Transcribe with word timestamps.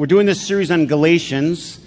We're 0.00 0.06
doing 0.06 0.24
this 0.24 0.40
series 0.40 0.70
on 0.70 0.86
Galatians, 0.86 1.78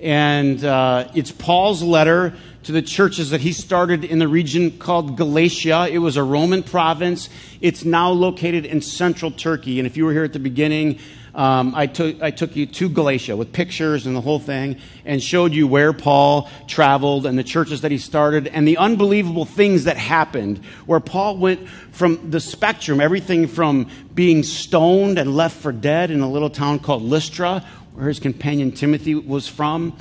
and 0.00 0.64
uh, 0.64 1.10
it's 1.14 1.30
Paul's 1.30 1.82
letter 1.82 2.32
to 2.62 2.72
the 2.72 2.80
churches 2.80 3.28
that 3.28 3.42
he 3.42 3.52
started 3.52 4.06
in 4.06 4.18
the 4.18 4.26
region 4.26 4.78
called 4.78 5.18
Galatia. 5.18 5.86
It 5.90 5.98
was 5.98 6.16
a 6.16 6.22
Roman 6.22 6.62
province. 6.62 7.28
It's 7.60 7.84
now 7.84 8.08
located 8.08 8.64
in 8.64 8.80
central 8.80 9.30
Turkey. 9.30 9.78
And 9.78 9.86
if 9.86 9.98
you 9.98 10.06
were 10.06 10.12
here 10.12 10.24
at 10.24 10.32
the 10.32 10.38
beginning, 10.38 10.98
um, 11.38 11.72
I, 11.76 11.86
took, 11.86 12.20
I 12.20 12.32
took 12.32 12.56
you 12.56 12.66
to 12.66 12.88
Galatia 12.88 13.36
with 13.36 13.52
pictures 13.52 14.06
and 14.06 14.16
the 14.16 14.20
whole 14.20 14.40
thing 14.40 14.76
and 15.04 15.22
showed 15.22 15.52
you 15.52 15.68
where 15.68 15.92
Paul 15.92 16.50
traveled 16.66 17.26
and 17.26 17.38
the 17.38 17.44
churches 17.44 17.82
that 17.82 17.92
he 17.92 17.98
started 17.98 18.48
and 18.48 18.66
the 18.66 18.76
unbelievable 18.76 19.44
things 19.44 19.84
that 19.84 19.96
happened 19.96 20.58
where 20.86 20.98
Paul 20.98 21.36
went 21.36 21.68
from 21.92 22.32
the 22.32 22.40
spectrum, 22.40 23.00
everything 23.00 23.46
from 23.46 23.88
being 24.12 24.42
stoned 24.42 25.16
and 25.16 25.36
left 25.36 25.56
for 25.56 25.70
dead 25.70 26.10
in 26.10 26.22
a 26.22 26.28
little 26.28 26.50
town 26.50 26.80
called 26.80 27.04
Lystra, 27.04 27.64
where 27.94 28.08
his 28.08 28.18
companion 28.18 28.72
Timothy 28.72 29.14
was 29.14 29.46
from, 29.46 29.96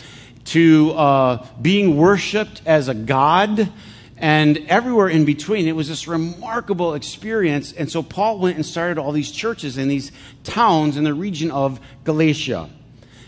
to 0.45 0.91
uh, 0.93 1.45
being 1.61 1.97
worshiped 1.97 2.63
as 2.65 2.87
a 2.87 2.95
god 2.95 3.71
and 4.17 4.57
everywhere 4.67 5.07
in 5.07 5.25
between. 5.25 5.67
It 5.67 5.75
was 5.75 5.89
this 5.89 6.07
remarkable 6.07 6.93
experience. 6.95 7.71
And 7.73 7.91
so 7.91 8.01
Paul 8.03 8.39
went 8.39 8.55
and 8.55 8.65
started 8.65 8.97
all 8.97 9.11
these 9.11 9.31
churches 9.31 9.77
in 9.77 9.87
these 9.87 10.11
towns 10.43 10.97
in 10.97 11.03
the 11.03 11.13
region 11.13 11.51
of 11.51 11.79
Galatia. 12.03 12.69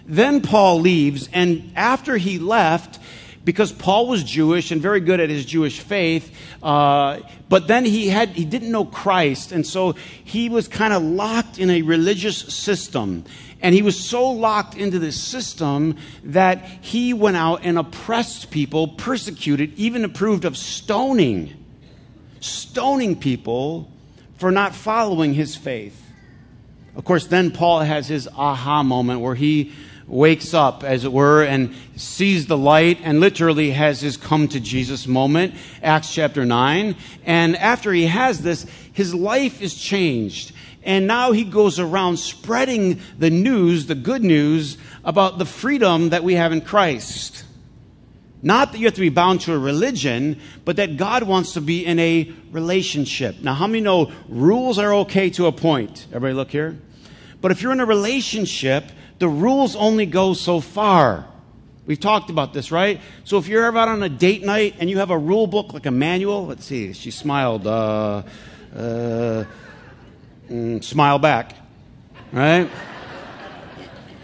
Then 0.05 0.41
Paul 0.41 0.79
leaves, 0.79 1.29
and 1.31 1.71
after 1.75 2.17
he 2.17 2.39
left, 2.39 2.98
because 3.49 3.71
Paul 3.71 4.05
was 4.05 4.23
Jewish 4.23 4.69
and 4.69 4.79
very 4.79 4.99
good 4.99 5.19
at 5.19 5.27
his 5.31 5.43
Jewish 5.43 5.79
faith, 5.79 6.31
uh, 6.61 7.17
but 7.49 7.65
then 7.65 7.83
he 7.83 8.07
had 8.07 8.29
he 8.29 8.45
didn't 8.45 8.69
know 8.69 8.85
Christ, 8.85 9.51
and 9.51 9.65
so 9.65 9.93
he 10.23 10.49
was 10.49 10.67
kind 10.67 10.93
of 10.93 11.01
locked 11.01 11.57
in 11.57 11.71
a 11.71 11.81
religious 11.81 12.37
system. 12.37 13.25
And 13.59 13.73
he 13.73 13.81
was 13.81 13.99
so 13.99 14.29
locked 14.29 14.77
into 14.77 14.99
this 14.99 15.19
system 15.19 15.97
that 16.25 16.63
he 16.63 17.11
went 17.11 17.37
out 17.37 17.61
and 17.63 17.79
oppressed 17.79 18.51
people, 18.51 18.89
persecuted, 18.89 19.73
even 19.79 20.05
approved 20.05 20.45
of 20.45 20.55
stoning, 20.55 21.51
stoning 22.41 23.19
people 23.19 23.91
for 24.37 24.51
not 24.51 24.75
following 24.75 25.33
his 25.33 25.55
faith. 25.55 25.99
Of 26.95 27.03
course, 27.03 27.25
then 27.25 27.49
Paul 27.49 27.79
has 27.79 28.07
his 28.07 28.27
aha 28.27 28.83
moment 28.83 29.21
where 29.21 29.33
he 29.33 29.73
wakes 30.09 30.53
up, 30.53 30.83
as 30.83 31.05
it 31.05 31.13
were, 31.13 31.43
and 31.43 31.73
sees 31.95 32.47
the 32.47 32.57
light 32.57 32.99
and 33.03 33.19
literally 33.19 33.71
has 33.71 34.01
his 34.01 34.17
come 34.17 34.47
to 34.49 34.59
Jesus 34.59 35.07
moment, 35.07 35.53
Acts 35.81 36.13
chapter 36.13 36.45
9. 36.45 36.95
And 37.25 37.55
after 37.55 37.93
he 37.93 38.07
has 38.07 38.41
this, 38.41 38.65
his 38.91 39.13
life 39.13 39.61
is 39.61 39.75
changed. 39.75 40.51
And 40.83 41.07
now 41.07 41.31
he 41.31 41.43
goes 41.43 41.79
around 41.79 42.17
spreading 42.17 42.99
the 43.17 43.29
news, 43.29 43.85
the 43.85 43.95
good 43.95 44.23
news, 44.23 44.77
about 45.03 45.37
the 45.37 45.45
freedom 45.45 46.09
that 46.09 46.23
we 46.23 46.33
have 46.33 46.51
in 46.51 46.61
Christ. 46.61 47.45
Not 48.41 48.71
that 48.71 48.77
you 48.77 48.85
have 48.85 48.95
to 48.95 49.01
be 49.01 49.09
bound 49.09 49.41
to 49.41 49.53
a 49.53 49.59
religion, 49.59 50.39
but 50.63 50.77
that 50.77 50.95
God 50.95 51.23
wants 51.23 51.53
to 51.53 51.61
be 51.61 51.85
in 51.85 51.99
a 51.99 52.31
relationship. 52.51 53.41
Now, 53.41 53.53
how 53.53 53.67
many 53.67 53.81
know 53.81 54.11
rules 54.29 54.79
are 54.79 54.93
okay 54.95 55.29
to 55.31 55.47
a 55.47 55.51
point? 55.51 56.07
Everybody 56.07 56.33
look 56.33 56.49
here. 56.49 56.79
But 57.41 57.51
if 57.51 57.61
you're 57.61 57.73
in 57.73 57.81
a 57.81 57.85
relationship, 57.85 58.85
the 59.19 59.29
rules 59.29 59.75
only 59.75 60.05
go 60.05 60.33
so 60.33 60.59
far. 60.59 61.27
We've 61.85 61.99
talked 61.99 62.29
about 62.29 62.53
this, 62.53 62.71
right? 62.71 63.01
So 63.23 63.37
if 63.37 63.47
you're 63.47 63.65
ever 63.65 63.77
out 63.77 63.87
on 63.87 64.03
a 64.03 64.09
date 64.09 64.43
night 64.43 64.75
and 64.79 64.89
you 64.89 64.99
have 64.99 65.09
a 65.09 65.17
rule 65.17 65.47
book, 65.47 65.73
like 65.73 65.85
a 65.85 65.91
manual, 65.91 66.45
let's 66.45 66.65
see, 66.65 66.93
she 66.93 67.11
smiled. 67.11 67.65
Uh, 67.65 68.23
uh, 68.75 69.45
mm, 70.49 70.83
smile 70.83 71.19
back, 71.19 71.55
right? 72.31 72.69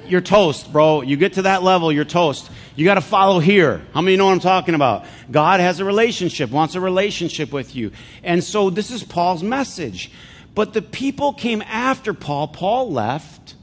You're 0.07 0.21
toast, 0.21 0.71
bro. 0.71 1.01
You 1.01 1.17
get 1.17 1.33
to 1.33 1.43
that 1.43 1.63
level, 1.63 1.91
you're 1.91 2.05
toast. 2.05 2.49
You 2.75 2.85
got 2.85 2.95
to 2.95 3.01
follow 3.01 3.39
here. 3.39 3.81
How 3.93 4.01
many 4.01 4.17
know 4.17 4.25
what 4.25 4.33
I'm 4.33 4.39
talking 4.39 4.75
about? 4.75 5.05
God 5.31 5.59
has 5.61 5.79
a 5.79 5.85
relationship, 5.85 6.51
wants 6.51 6.75
a 6.75 6.79
relationship 6.81 7.51
with 7.51 7.75
you. 7.75 7.91
And 8.21 8.43
so 8.43 8.69
this 8.69 8.91
is 8.91 9.03
Paul's 9.03 9.41
message. 9.41 10.11
But 10.53 10.73
the 10.73 10.81
people 10.81 11.33
came 11.33 11.61
after 11.63 12.13
Paul. 12.13 12.49
Paul 12.49 12.91
left, 12.91 13.54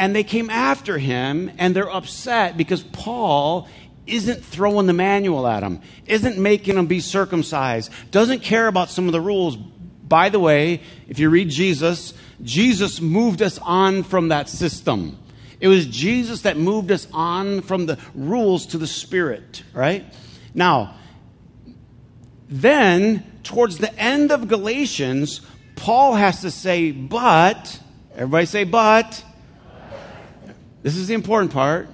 and 0.00 0.16
they 0.16 0.24
came 0.24 0.48
after 0.48 0.96
him, 0.96 1.52
and 1.58 1.76
they're 1.76 1.94
upset 1.94 2.56
because 2.56 2.82
Paul 2.82 3.68
isn't 4.06 4.42
throwing 4.42 4.86
the 4.86 4.94
manual 4.94 5.46
at 5.46 5.60
them, 5.60 5.82
isn't 6.06 6.38
making 6.38 6.76
them 6.76 6.86
be 6.86 7.00
circumcised, 7.00 7.92
doesn't 8.10 8.40
care 8.40 8.66
about 8.66 8.88
some 8.88 9.04
of 9.06 9.12
the 9.12 9.20
rules, 9.20 9.58
by 9.58 10.30
the 10.30 10.40
way, 10.40 10.80
if 11.06 11.18
you 11.18 11.28
read 11.28 11.50
Jesus, 11.50 12.14
Jesus 12.42 12.98
moved 12.98 13.42
us 13.42 13.58
on 13.58 14.02
from 14.02 14.28
that 14.28 14.48
system. 14.48 15.18
It 15.60 15.68
was 15.68 15.84
Jesus 15.84 16.40
that 16.42 16.56
moved 16.56 16.90
us 16.90 17.06
on 17.12 17.60
from 17.60 17.84
the 17.84 17.98
rules 18.14 18.64
to 18.68 18.78
the 18.78 18.86
Spirit, 18.86 19.62
right? 19.74 20.06
Now, 20.54 20.94
then, 22.48 23.22
towards 23.42 23.76
the 23.76 23.94
end 24.00 24.32
of 24.32 24.48
Galatians, 24.48 25.42
Paul 25.76 26.14
has 26.14 26.40
to 26.40 26.50
say, 26.50 26.90
but, 26.90 27.78
everybody 28.14 28.46
say, 28.46 28.64
but. 28.64 29.24
This 30.82 30.96
is 30.96 31.08
the 31.08 31.14
important 31.14 31.52
part. 31.52 31.88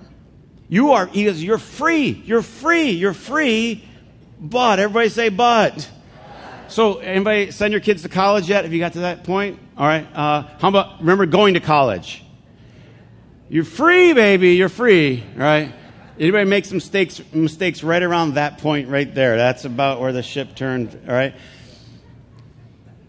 You 0.69 0.93
are, 0.93 1.07
he 1.07 1.25
goes, 1.25 1.43
you're 1.43 1.59
free, 1.59 2.09
you're 2.25 2.43
free, 2.43 2.91
you're 2.91 3.15
free, 3.15 3.85
but, 4.41 4.79
everybody 4.79 5.09
say, 5.09 5.29
but. 5.29 5.89
So, 6.69 6.99
anybody 6.99 7.53
send 7.53 7.73
your 7.73 7.81
kids 7.81 8.03
to 8.03 8.09
college 8.09 8.49
yet? 8.49 8.65
Have 8.65 8.73
you 8.73 8.81
got 8.81 8.95
to 8.95 9.01
that 9.01 9.23
point? 9.23 9.61
All 9.79 9.87
right. 9.87 10.07
Uh, 10.13 10.43
how 10.59 10.69
about 10.69 11.01
remember 11.01 11.27
going 11.27 11.55
to 11.55 11.61
college? 11.61 12.25
You're 13.49 13.65
free, 13.65 14.13
baby. 14.13 14.57
You're 14.57 14.69
free, 14.69 15.23
right? 15.37 15.73
Anybody 16.19 16.49
make 16.49 16.65
some 16.65 16.79
mistakes 16.79 17.21
mistakes 17.33 17.85
right 17.85 18.03
around 18.03 18.35
that 18.35 18.59
point 18.59 18.89
right 18.89 19.15
there? 19.15 19.37
That's 19.37 19.65
about 19.65 20.01
where 20.01 20.13
the 20.13 20.23
ship 20.23 20.57
turned. 20.57 20.99
All 21.07 21.15
right. 21.15 21.35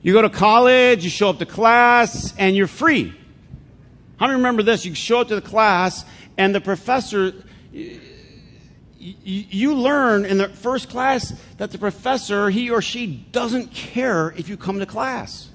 You 0.04 0.14
go 0.14 0.22
to 0.22 0.30
college, 0.30 1.04
you 1.04 1.10
show 1.10 1.30
up 1.30 1.40
to 1.40 1.46
class, 1.46 2.36
and 2.38 2.56
you're 2.56 2.68
free. 2.68 3.16
How 4.18 4.28
many 4.28 4.38
remember 4.38 4.64
this? 4.64 4.86
You 4.86 4.94
show 4.96 5.22
up 5.22 5.28
to 5.30 5.36
the 5.36 5.42
class, 5.42 6.04
and 6.38 6.54
the 6.54 6.62
professor 6.62 7.34
you 9.00 9.76
learn 9.76 10.26
in 10.26 10.38
the 10.38 10.50
first 10.50 10.90
class 10.90 11.34
that 11.58 11.72
the 11.72 11.78
professor, 11.78 12.50
he 12.50 12.70
or 12.70 12.82
she, 12.82 13.08
doesn't 13.32 13.72
care 13.74 14.34
if 14.38 14.50
you 14.50 14.58
come 14.58 14.80
to 14.80 14.86
class. 14.86 15.50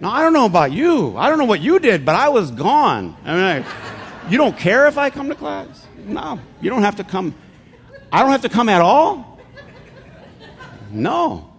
Now, 0.00 0.10
I 0.10 0.20
don't 0.20 0.34
know 0.34 0.44
about 0.44 0.72
you. 0.72 1.16
I 1.16 1.30
don't 1.30 1.38
know 1.38 1.46
what 1.46 1.60
you 1.60 1.78
did, 1.78 2.04
but 2.04 2.14
I 2.14 2.28
was 2.28 2.50
gone. 2.50 3.16
I 3.24 3.32
mean, 3.34 3.64
I, 3.64 4.28
you 4.30 4.36
don't 4.36 4.56
care 4.56 4.86
if 4.86 4.98
I 4.98 5.08
come 5.08 5.28
to 5.30 5.34
class? 5.34 5.86
No, 6.04 6.38
you 6.60 6.68
don't 6.68 6.82
have 6.82 6.96
to 6.96 7.04
come. 7.04 7.34
I 8.12 8.20
don't 8.20 8.30
have 8.30 8.42
to 8.42 8.48
come 8.48 8.68
at 8.68 8.82
all? 8.82 9.40
No. 10.90 11.52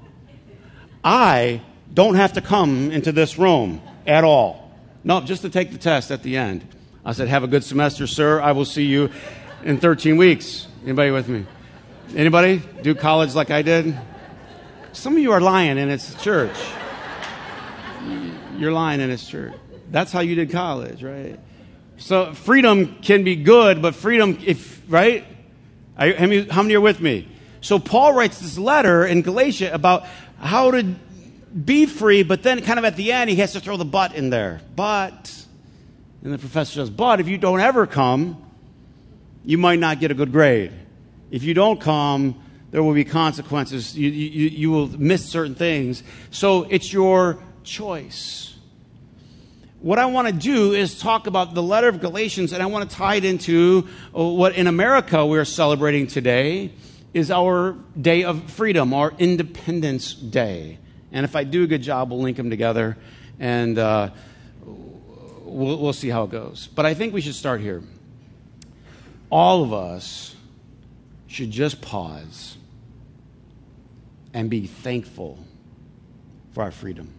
I 1.03 1.61
don't 1.94 2.16
have 2.16 2.33
to 2.33 2.41
come 2.41 2.91
into 2.91 3.11
this 3.11 3.39
room 3.39 3.81
at 4.06 4.23
all. 4.23 4.66
No, 5.07 5.22
just 5.22 5.44
to 5.44 5.50
take 5.50 5.72
the 5.72 5.78
test 5.78 6.12
at 6.12 6.22
the 6.22 6.35
end. 6.35 6.68
I 7.06 7.13
said, 7.13 7.29
Have 7.29 7.45
a 7.45 7.47
good 7.47 7.63
semester, 7.63 8.07
sir. 8.07 8.41
I 8.41 8.51
will 8.51 8.66
see 8.66 8.84
you 8.84 9.09
in 9.63 9.78
13 9.78 10.18
weeks. 10.18 10.68
Anybody 10.84 11.12
with 11.12 11.29
me? 11.29 11.45
Anybody 12.13 12.62
do 12.81 12.94
college 12.94 13.34
like 13.34 13.50
I 13.50 13.62
did? 13.62 13.97
Some 14.91 15.13
of 15.13 15.19
you 15.19 15.31
are 15.31 15.40
lying 15.40 15.78
and 15.78 15.90
it's 15.90 16.22
church. 16.22 16.57
You're 18.57 18.73
lying 18.73 19.00
and 19.00 19.09
it's 19.09 19.25
church. 19.25 19.53
That's 19.91 20.12
how 20.12 20.19
you 20.19 20.35
did 20.35 20.51
college, 20.51 21.01
right? 21.01 21.39
So 21.95 22.34
freedom 22.34 22.97
can 23.01 23.24
be 23.24 23.38
good, 23.38 23.81
but 23.81 23.95
freedom, 23.95 24.38
if, 24.45 24.84
right? 24.89 25.25
how, 25.95 26.07
many, 26.07 26.50
how 26.50 26.63
many 26.63 26.75
are 26.75 26.81
with 26.81 27.00
me? 27.00 27.29
So 27.62 27.79
Paul 27.79 28.12
writes 28.12 28.39
this 28.39 28.57
letter 28.57 29.06
in 29.06 29.22
Galatia 29.22 29.74
about 29.74 30.06
how 30.38 30.72
to 30.72 30.84
be 31.66 31.85
free, 31.85 32.23
but 32.23 32.44
then 32.44 32.62
kind 32.62 32.78
of 32.78 32.85
at 32.85 32.95
the 32.95 33.12
end, 33.12 33.29
he 33.29 33.38
has 33.38 33.53
to 33.53 33.59
throw 33.59 33.78
the 33.78 33.85
but 33.85 34.16
in 34.16 34.29
there. 34.29 34.62
But, 34.75 35.45
and 36.23 36.34
the 36.34 36.38
professor 36.38 36.73
says, 36.73 36.90
but 36.90 37.19
if 37.19 37.28
you 37.28 37.38
don't 37.38 37.59
ever 37.59 37.88
come, 37.88 38.44
you 39.44 39.57
might 39.57 39.80
not 39.80 40.00
get 40.00 40.12
a 40.12 40.13
good 40.13 40.31
grade. 40.31 40.71
If 41.31 41.44
you 41.44 41.54
don't 41.54 41.80
come, 41.80 42.42
there 42.71 42.83
will 42.83 42.94
be 42.94 43.06
consequences. 43.06 43.98
You, 43.98 44.09
you, 44.09 44.50
you 44.50 44.71
will 44.71 44.88
miss 44.88 45.25
certain 45.25 45.56
things. 45.56 46.04
So 46.31 46.63
it's 46.63 46.92
your 46.92 47.39
choice. 47.63 48.56
What 49.80 50.00
I 50.00 50.07
want 50.07 50.27
to 50.27 50.33
do 50.33 50.74
is 50.74 51.00
talk 51.00 51.27
about 51.27 51.54
the 51.54 51.63
letter 51.63 51.88
of 51.88 52.01
Galatians, 52.01 52.51
and 52.51 52.63
I 52.63 52.65
want 52.65 52.89
to 52.89 52.95
tie 52.95 53.15
it 53.15 53.25
into 53.25 53.88
uh, 54.18 54.24
what 54.24 54.56
in 54.56 54.68
America 54.68 55.25
we're 55.25 55.45
celebrating 55.45 56.07
today 56.07 56.71
is 57.13 57.31
our 57.31 57.75
day 58.00 58.24
of 58.24 58.51
freedom, 58.51 58.94
our 58.94 59.13
Independence 59.18 60.13
Day. 60.13 60.80
And 61.18 61.24
if 61.24 61.36
I 61.36 61.44
do 61.46 61.64
a 61.64 61.68
good 61.68 61.81
job, 61.81 62.12
we'll 62.12 62.22
link 62.22 62.38
them 62.38 62.52
together 62.52 62.96
and 63.40 63.80
uh, 63.80 64.12
we'll, 64.64 65.80
we'll 65.80 65.92
see 65.92 66.10
how 66.10 66.25
it 66.25 66.30
goes. 66.30 66.69
But 66.75 66.86
I 66.86 66.94
think 66.94 67.12
we 67.12 67.22
should 67.22 67.34
start 67.34 67.60
here 67.60 67.81
all 69.31 69.64
of 69.64 69.74
us 69.74 70.36
should 71.25 71.50
just 71.50 71.81
pause 71.81 72.56
and 74.31 74.48
be 74.48 74.68
thankful 74.68 75.40
for 76.54 76.62
our 76.62 76.72
freedom. 76.72 77.12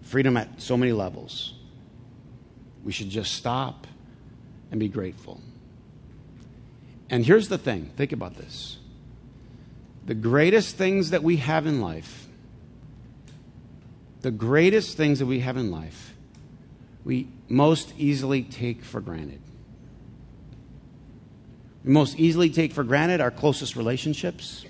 freedom 0.00 0.38
at 0.38 0.62
so 0.62 0.78
many 0.78 0.92
levels. 0.92 1.52
We 2.84 2.92
should 2.92 3.10
just 3.10 3.34
stop 3.34 3.86
and 4.70 4.80
be 4.80 4.88
grateful. 4.88 5.42
And 7.10 7.26
here's 7.26 7.48
the 7.48 7.58
thing 7.58 7.90
think 7.98 8.12
about 8.12 8.36
this. 8.36 8.78
The 10.06 10.14
greatest 10.14 10.76
things 10.76 11.10
that 11.10 11.22
we 11.22 11.36
have 11.36 11.66
in 11.66 11.80
life, 11.80 12.26
the 14.20 14.30
greatest 14.30 14.96
things 14.96 15.20
that 15.20 15.26
we 15.26 15.40
have 15.40 15.56
in 15.56 15.70
life, 15.70 16.14
we 17.04 17.28
most 17.48 17.92
easily 17.98 18.42
take 18.42 18.82
for 18.82 19.00
granted. 19.00 19.40
We 21.84 21.92
most 21.92 22.18
easily 22.18 22.50
take 22.50 22.72
for 22.72 22.84
granted 22.84 23.20
our 23.20 23.30
closest 23.30 23.76
relationships. 23.76 24.64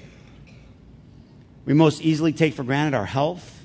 We 1.64 1.74
most 1.74 2.02
easily 2.02 2.32
take 2.32 2.54
for 2.54 2.64
granted 2.64 2.96
our 2.96 3.06
health. 3.06 3.60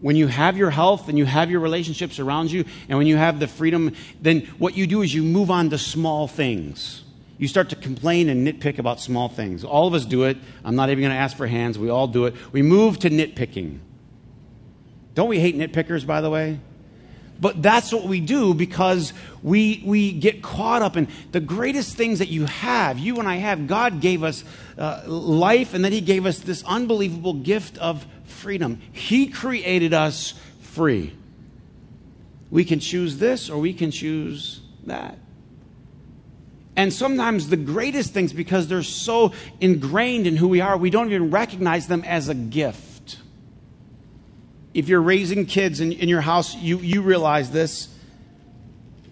When 0.00 0.16
you 0.16 0.26
have 0.26 0.56
your 0.56 0.70
health 0.70 1.08
and 1.08 1.16
you 1.16 1.24
have 1.24 1.50
your 1.50 1.60
relationships 1.60 2.18
around 2.18 2.50
you, 2.50 2.64
and 2.88 2.98
when 2.98 3.06
you 3.06 3.16
have 3.16 3.38
the 3.38 3.46
freedom, 3.46 3.94
then 4.20 4.40
what 4.58 4.76
you 4.76 4.86
do 4.86 5.02
is 5.02 5.14
you 5.14 5.22
move 5.22 5.50
on 5.50 5.70
to 5.70 5.78
small 5.78 6.26
things. 6.26 7.04
You 7.38 7.48
start 7.48 7.70
to 7.70 7.76
complain 7.76 8.28
and 8.28 8.46
nitpick 8.46 8.78
about 8.78 9.00
small 9.00 9.28
things. 9.28 9.64
All 9.64 9.86
of 9.88 9.94
us 9.94 10.04
do 10.04 10.24
it. 10.24 10.36
I'm 10.64 10.76
not 10.76 10.90
even 10.90 11.02
going 11.02 11.12
to 11.12 11.18
ask 11.18 11.36
for 11.36 11.46
hands. 11.46 11.78
We 11.78 11.88
all 11.88 12.06
do 12.06 12.26
it. 12.26 12.34
We 12.52 12.62
move 12.62 12.98
to 13.00 13.10
nitpicking. 13.10 13.78
Don't 15.14 15.28
we 15.28 15.40
hate 15.40 15.56
nitpickers, 15.56 16.06
by 16.06 16.20
the 16.20 16.30
way? 16.30 16.60
But 17.40 17.60
that's 17.60 17.92
what 17.92 18.04
we 18.04 18.20
do 18.20 18.54
because 18.54 19.12
we, 19.42 19.82
we 19.84 20.12
get 20.12 20.42
caught 20.42 20.80
up 20.80 20.96
in 20.96 21.08
the 21.32 21.40
greatest 21.40 21.96
things 21.96 22.20
that 22.20 22.28
you 22.28 22.46
have, 22.46 23.00
you 23.00 23.18
and 23.18 23.28
I 23.28 23.36
have. 23.36 23.66
God 23.66 24.00
gave 24.00 24.22
us 24.22 24.44
uh, 24.78 25.02
life, 25.06 25.74
and 25.74 25.84
then 25.84 25.90
He 25.90 26.00
gave 26.00 26.24
us 26.24 26.38
this 26.38 26.62
unbelievable 26.64 27.34
gift 27.34 27.78
of 27.78 28.06
freedom. 28.26 28.80
He 28.92 29.26
created 29.26 29.92
us 29.92 30.34
free. 30.60 31.16
We 32.48 32.64
can 32.64 32.78
choose 32.78 33.18
this 33.18 33.50
or 33.50 33.58
we 33.58 33.74
can 33.74 33.90
choose 33.90 34.60
that. 34.84 35.18
And 36.74 36.92
sometimes 36.92 37.48
the 37.48 37.56
greatest 37.56 38.14
things, 38.14 38.32
because 38.32 38.66
they're 38.66 38.82
so 38.82 39.32
ingrained 39.60 40.26
in 40.26 40.36
who 40.36 40.48
we 40.48 40.60
are, 40.60 40.76
we 40.76 40.90
don't 40.90 41.08
even 41.08 41.30
recognize 41.30 41.86
them 41.86 42.02
as 42.04 42.28
a 42.28 42.34
gift 42.34 42.82
if 44.74 44.88
you're 44.88 45.02
raising 45.02 45.46
kids 45.46 45.80
in, 45.80 45.92
in 45.92 46.08
your 46.08 46.20
house, 46.20 46.54
you, 46.56 46.78
you 46.78 47.02
realize 47.02 47.50
this. 47.50 47.88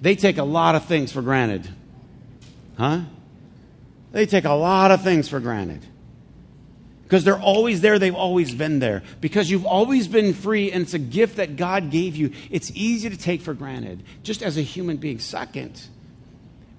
They 0.01 0.17
take 0.17 0.39
a 0.39 0.45
lot 0.45 0.75
of 0.75 0.87
things 0.87 1.13
for 1.13 1.23
granted. 1.23 1.69
Huh? 2.79 3.03
They 4.13 4.27
take 4.27 4.45
a 4.45 4.53
lot 4.53 4.91
of 4.91 5.03
things 5.03 5.29
for 5.29 5.41
granted. 5.41 5.85
Because 7.03 7.25
they're 7.25 7.39
always 7.39 7.81
there, 7.81 7.99
they've 7.99 8.15
always 8.15 8.55
been 8.55 8.79
there. 8.79 9.03
Because 9.21 9.51
you've 9.51 9.67
always 9.67 10.09
been 10.09 10.33
free, 10.33 10.73
and 10.73 10.83
it's 10.83 10.95
a 10.95 10.99
gift 10.99 11.37
that 11.37 11.57
God 11.57 11.91
gave 11.91 12.17
you, 12.17 12.33
it's 12.51 12.71
easy 12.75 13.11
to 13.11 13.17
take 13.17 13.43
for 13.43 13.53
granted, 13.53 14.03
just 14.23 14.43
as 14.43 14.57
a 14.57 14.63
human 14.63 14.97
being. 14.97 15.19
Second, 15.19 15.83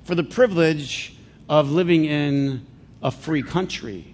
for 0.03 0.15
the 0.15 0.23
privilege 0.23 1.15
of 1.47 1.71
living 1.71 2.05
in 2.05 2.65
a 3.01 3.11
free 3.11 3.43
country. 3.43 4.13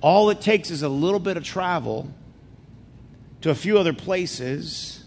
All 0.00 0.30
it 0.30 0.40
takes 0.40 0.70
is 0.70 0.82
a 0.82 0.88
little 0.88 1.20
bit 1.20 1.36
of 1.36 1.44
travel 1.44 2.12
to 3.42 3.50
a 3.50 3.54
few 3.54 3.78
other 3.78 3.92
places 3.92 5.04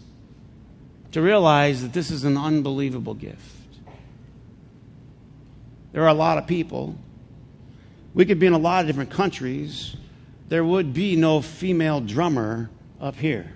to 1.12 1.22
realize 1.22 1.82
that 1.82 1.92
this 1.92 2.10
is 2.10 2.24
an 2.24 2.36
unbelievable 2.36 3.14
gift. 3.14 3.40
There 5.92 6.02
are 6.02 6.08
a 6.08 6.14
lot 6.14 6.38
of 6.38 6.46
people. 6.46 6.96
We 8.14 8.24
could 8.24 8.40
be 8.40 8.46
in 8.46 8.52
a 8.52 8.58
lot 8.58 8.80
of 8.80 8.88
different 8.88 9.10
countries. 9.10 9.96
There 10.48 10.64
would 10.64 10.92
be 10.92 11.14
no 11.14 11.40
female 11.40 12.00
drummer 12.00 12.68
up 13.00 13.16
here. 13.16 13.52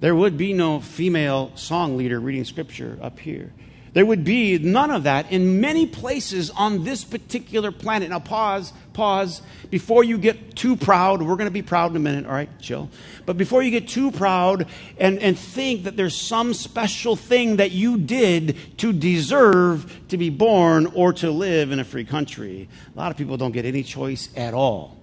There 0.00 0.14
would 0.14 0.36
be 0.36 0.52
no 0.52 0.80
female 0.80 1.52
song 1.54 1.96
leader 1.96 2.18
reading 2.18 2.44
scripture 2.44 2.98
up 3.00 3.18
here. 3.18 3.52
There 3.94 4.06
would 4.06 4.24
be 4.24 4.58
none 4.58 4.90
of 4.90 5.02
that 5.02 5.30
in 5.30 5.60
many 5.60 5.86
places 5.86 6.48
on 6.48 6.82
this 6.82 7.04
particular 7.04 7.70
planet. 7.70 8.08
Now, 8.08 8.20
pause, 8.20 8.72
pause. 8.94 9.42
Before 9.70 10.02
you 10.02 10.16
get 10.16 10.56
too 10.56 10.76
proud, 10.76 11.20
we're 11.20 11.36
going 11.36 11.48
to 11.48 11.50
be 11.50 11.60
proud 11.60 11.90
in 11.90 11.96
a 11.98 12.00
minute, 12.00 12.24
all 12.24 12.32
right? 12.32 12.48
Chill. 12.58 12.88
But 13.26 13.36
before 13.36 13.62
you 13.62 13.70
get 13.70 13.88
too 13.88 14.10
proud 14.10 14.66
and, 14.96 15.18
and 15.18 15.38
think 15.38 15.84
that 15.84 15.96
there's 15.96 16.18
some 16.18 16.54
special 16.54 17.16
thing 17.16 17.56
that 17.56 17.72
you 17.72 17.98
did 17.98 18.56
to 18.78 18.94
deserve 18.94 20.08
to 20.08 20.16
be 20.16 20.30
born 20.30 20.86
or 20.86 21.12
to 21.14 21.30
live 21.30 21.70
in 21.70 21.78
a 21.78 21.84
free 21.84 22.06
country, 22.06 22.70
a 22.94 22.98
lot 22.98 23.10
of 23.10 23.18
people 23.18 23.36
don't 23.36 23.52
get 23.52 23.66
any 23.66 23.82
choice 23.82 24.30
at 24.36 24.54
all. 24.54 24.96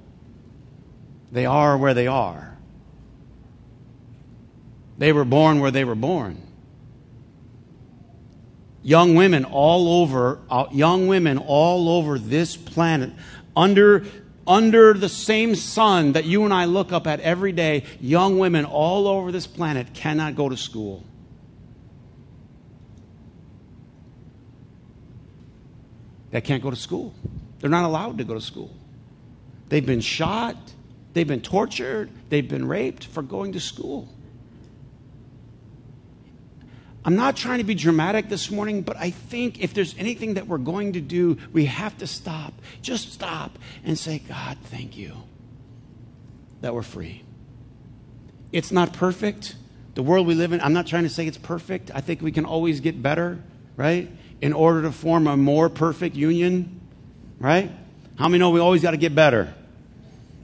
They 1.31 1.45
are 1.45 1.77
where 1.77 1.93
they 1.93 2.07
are. 2.07 2.57
They 4.97 5.13
were 5.13 5.25
born 5.25 5.59
where 5.59 5.71
they 5.71 5.85
were 5.85 5.95
born 5.95 6.48
young 8.83 9.15
women 9.15 9.45
all 9.45 10.01
over, 10.01 10.39
uh, 10.49 10.65
young 10.71 11.07
women 11.07 11.37
all 11.37 11.89
over 11.89 12.17
this 12.17 12.55
planet, 12.55 13.11
under, 13.55 14.05
under 14.47 14.93
the 14.93 15.09
same 15.09 15.55
sun 15.55 16.13
that 16.13 16.25
you 16.25 16.45
and 16.45 16.53
I 16.53 16.65
look 16.65 16.91
up 16.91 17.07
at 17.07 17.19
every 17.19 17.51
day, 17.51 17.83
young 17.99 18.39
women 18.39 18.65
all 18.65 19.07
over 19.07 19.31
this 19.31 19.47
planet 19.47 19.93
cannot 19.93 20.35
go 20.35 20.49
to 20.49 20.57
school. 20.57 21.03
They 26.31 26.41
can't 26.41 26.61
go 26.61 26.69
to 26.69 26.75
school. 26.75 27.13
They're 27.59 27.69
not 27.69 27.85
allowed 27.85 28.19
to 28.19 28.23
go 28.23 28.35
to 28.35 28.41
school. 28.41 28.71
They've 29.69 29.85
been 29.85 30.01
shot, 30.01 30.55
they've 31.13 31.27
been 31.27 31.41
tortured, 31.41 32.09
they've 32.29 32.47
been 32.47 32.67
raped 32.67 33.05
for 33.05 33.21
going 33.21 33.53
to 33.53 33.59
school. 33.59 34.07
I'm 37.09 37.15
not 37.15 37.35
trying 37.35 37.57
to 37.57 37.63
be 37.63 37.73
dramatic 37.73 38.29
this 38.29 38.51
morning, 38.51 38.83
but 38.83 38.95
I 38.95 39.09
think 39.09 39.63
if 39.63 39.73
there's 39.73 39.95
anything 39.97 40.35
that 40.35 40.45
we're 40.45 40.59
going 40.59 40.93
to 40.93 41.01
do, 41.01 41.39
we 41.51 41.65
have 41.65 41.97
to 41.97 42.05
stop. 42.05 42.53
Just 42.83 43.11
stop 43.11 43.57
and 43.83 43.97
say, 43.97 44.19
God, 44.19 44.59
thank 44.65 44.95
you 44.95 45.15
that 46.61 46.71
we're 46.71 46.83
free. 46.83 47.23
It's 48.51 48.71
not 48.71 48.93
perfect. 48.93 49.55
The 49.95 50.03
world 50.03 50.27
we 50.27 50.35
live 50.35 50.53
in, 50.53 50.61
I'm 50.61 50.73
not 50.73 50.85
trying 50.85 51.01
to 51.01 51.09
say 51.09 51.25
it's 51.25 51.39
perfect. 51.39 51.89
I 51.95 52.01
think 52.01 52.21
we 52.21 52.31
can 52.31 52.45
always 52.45 52.79
get 52.79 53.01
better, 53.01 53.39
right? 53.75 54.07
In 54.39 54.53
order 54.53 54.83
to 54.83 54.91
form 54.91 55.25
a 55.25 55.35
more 55.35 55.67
perfect 55.67 56.15
union, 56.15 56.79
right? 57.39 57.71
How 58.19 58.27
many 58.27 58.37
know 58.37 58.51
we 58.51 58.59
always 58.59 58.83
got 58.83 58.91
to 58.91 58.97
get 58.97 59.15
better? 59.15 59.51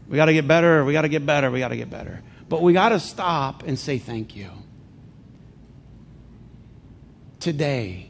We 0.09 0.15
got 0.15 0.25
to 0.25 0.33
get 0.33 0.47
better. 0.47 0.83
We 0.83 0.93
got 0.93 1.03
to 1.03 1.09
get 1.09 1.27
better. 1.27 1.51
We 1.51 1.59
got 1.59 1.67
to 1.67 1.77
get 1.77 1.91
better. 1.91 2.23
But 2.49 2.63
we 2.63 2.73
got 2.73 2.89
to 2.89 2.99
stop 2.99 3.61
and 3.67 3.77
say 3.77 3.99
thank 3.99 4.35
you 4.35 4.49
today, 7.39 8.09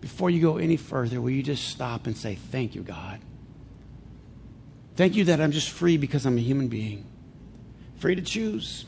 before 0.00 0.30
you 0.30 0.40
go 0.40 0.58
any 0.58 0.76
further, 0.76 1.20
will 1.20 1.30
you 1.30 1.42
just 1.42 1.68
stop 1.68 2.06
and 2.06 2.16
say, 2.16 2.34
Thank 2.34 2.74
you, 2.74 2.82
God? 2.82 3.20
Thank 4.96 5.16
you 5.16 5.24
that 5.24 5.40
I'm 5.40 5.52
just 5.52 5.70
free 5.70 5.96
because 5.96 6.26
I'm 6.26 6.36
a 6.36 6.40
human 6.40 6.68
being, 6.68 7.04
free 7.96 8.14
to 8.14 8.22
choose. 8.22 8.84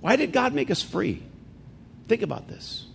Why 0.00 0.16
did 0.16 0.32
God 0.32 0.54
make 0.54 0.70
us 0.70 0.82
free? 0.82 1.22
Think 2.08 2.22
about 2.22 2.48
this. 2.48 2.86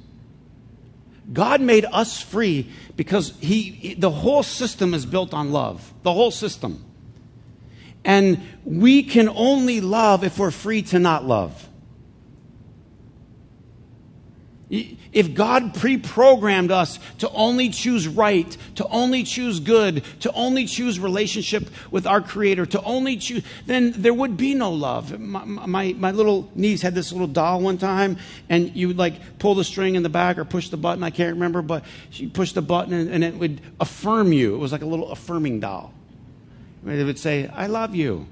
God 1.31 1.62
made 1.62 1.86
us 1.86 2.22
free 2.22 2.70
because 2.96 3.34
he, 3.39 3.96
the 3.98 4.10
whole 4.10 4.43
system 4.43 4.93
is 4.93 5.05
built 5.05 5.34
on 5.34 5.51
love. 5.51 5.93
The 6.03 6.13
whole 6.13 6.31
system. 6.31 6.84
And 8.03 8.41
we 8.65 9.03
can 9.03 9.29
only 9.29 9.81
love 9.81 10.24
if 10.24 10.39
we're 10.39 10.51
free 10.51 10.81
to 10.84 11.00
not 11.00 11.25
love. 11.25 11.67
If 14.71 15.33
God 15.33 15.73
pre 15.73 15.97
programmed 15.97 16.71
us 16.71 16.97
to 17.17 17.29
only 17.31 17.69
choose 17.69 18.07
right, 18.07 18.55
to 18.75 18.87
only 18.87 19.23
choose 19.23 19.59
good, 19.59 20.03
to 20.21 20.31
only 20.31 20.65
choose 20.65 20.97
relationship 20.97 21.69
with 21.91 22.07
our 22.07 22.21
Creator, 22.21 22.67
to 22.67 22.83
only 22.83 23.17
choose, 23.17 23.43
then 23.65 23.91
there 23.97 24.13
would 24.13 24.37
be 24.37 24.53
no 24.53 24.71
love. 24.71 25.19
My, 25.19 25.43
my, 25.43 25.93
my, 25.93 26.11
little 26.11 26.49
niece 26.55 26.81
had 26.81 26.95
this 26.95 27.11
little 27.11 27.27
doll 27.27 27.59
one 27.59 27.77
time, 27.77 28.17
and 28.47 28.73
you 28.73 28.87
would 28.87 28.97
like 28.97 29.39
pull 29.39 29.55
the 29.55 29.65
string 29.65 29.95
in 29.95 30.03
the 30.03 30.09
back 30.09 30.37
or 30.37 30.45
push 30.45 30.69
the 30.69 30.77
button. 30.77 31.03
I 31.03 31.09
can't 31.09 31.33
remember, 31.33 31.61
but 31.61 31.83
she 32.09 32.27
pushed 32.27 32.55
the 32.55 32.61
button 32.61 32.93
and, 32.93 33.09
and 33.09 33.23
it 33.25 33.35
would 33.35 33.59
affirm 33.81 34.31
you. 34.31 34.55
It 34.55 34.59
was 34.59 34.71
like 34.71 34.83
a 34.83 34.85
little 34.85 35.11
affirming 35.11 35.59
doll. 35.59 35.93
It 36.87 37.03
would 37.03 37.19
say, 37.19 37.47
I 37.47 37.67
love 37.67 37.93
you. 37.93 38.25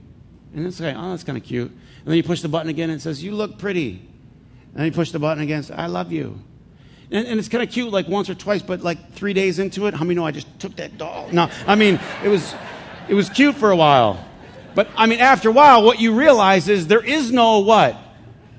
And 0.55 0.65
it's 0.65 0.79
like, 0.79 0.95
oh, 0.97 1.11
that's 1.11 1.25
kind 1.25 1.37
of 1.37 1.43
cute. 1.43 1.69
And 1.69 2.07
then 2.07 2.15
you 2.15 2.23
push 2.23 2.41
the 2.41 2.47
button 2.47 2.69
again 2.69 2.89
and 2.89 2.99
it 2.99 3.01
says, 3.01 3.23
You 3.23 3.33
look 3.33 3.59
pretty. 3.59 4.08
And 4.75 4.85
he 4.85 4.91
pushed 4.91 5.13
the 5.13 5.19
button 5.19 5.43
again. 5.43 5.63
Said, 5.63 5.79
I 5.79 5.87
love 5.87 6.11
you. 6.11 6.39
And, 7.11 7.27
and 7.27 7.39
it's 7.39 7.49
kind 7.49 7.63
of 7.63 7.71
cute, 7.71 7.91
like 7.91 8.07
once 8.07 8.29
or 8.29 8.35
twice, 8.35 8.61
but 8.61 8.81
like 8.81 9.13
three 9.13 9.33
days 9.33 9.59
into 9.59 9.87
it, 9.87 9.93
how 9.93 10.05
many 10.05 10.15
know 10.15 10.25
I 10.25 10.31
just 10.31 10.47
took 10.59 10.75
that 10.75 10.97
doll? 10.97 11.29
No, 11.31 11.49
I 11.65 11.75
mean, 11.75 11.99
it 12.23 12.27
was, 12.29 12.53
it 13.07 13.15
was 13.15 13.29
cute 13.29 13.55
for 13.55 13.71
a 13.71 13.75
while. 13.75 14.23
But 14.75 14.89
I 14.95 15.07
mean, 15.07 15.19
after 15.19 15.49
a 15.49 15.51
while, 15.51 15.83
what 15.83 15.99
you 15.99 16.13
realize 16.13 16.69
is 16.69 16.87
there 16.87 17.03
is 17.03 17.31
no 17.31 17.59
what? 17.59 17.97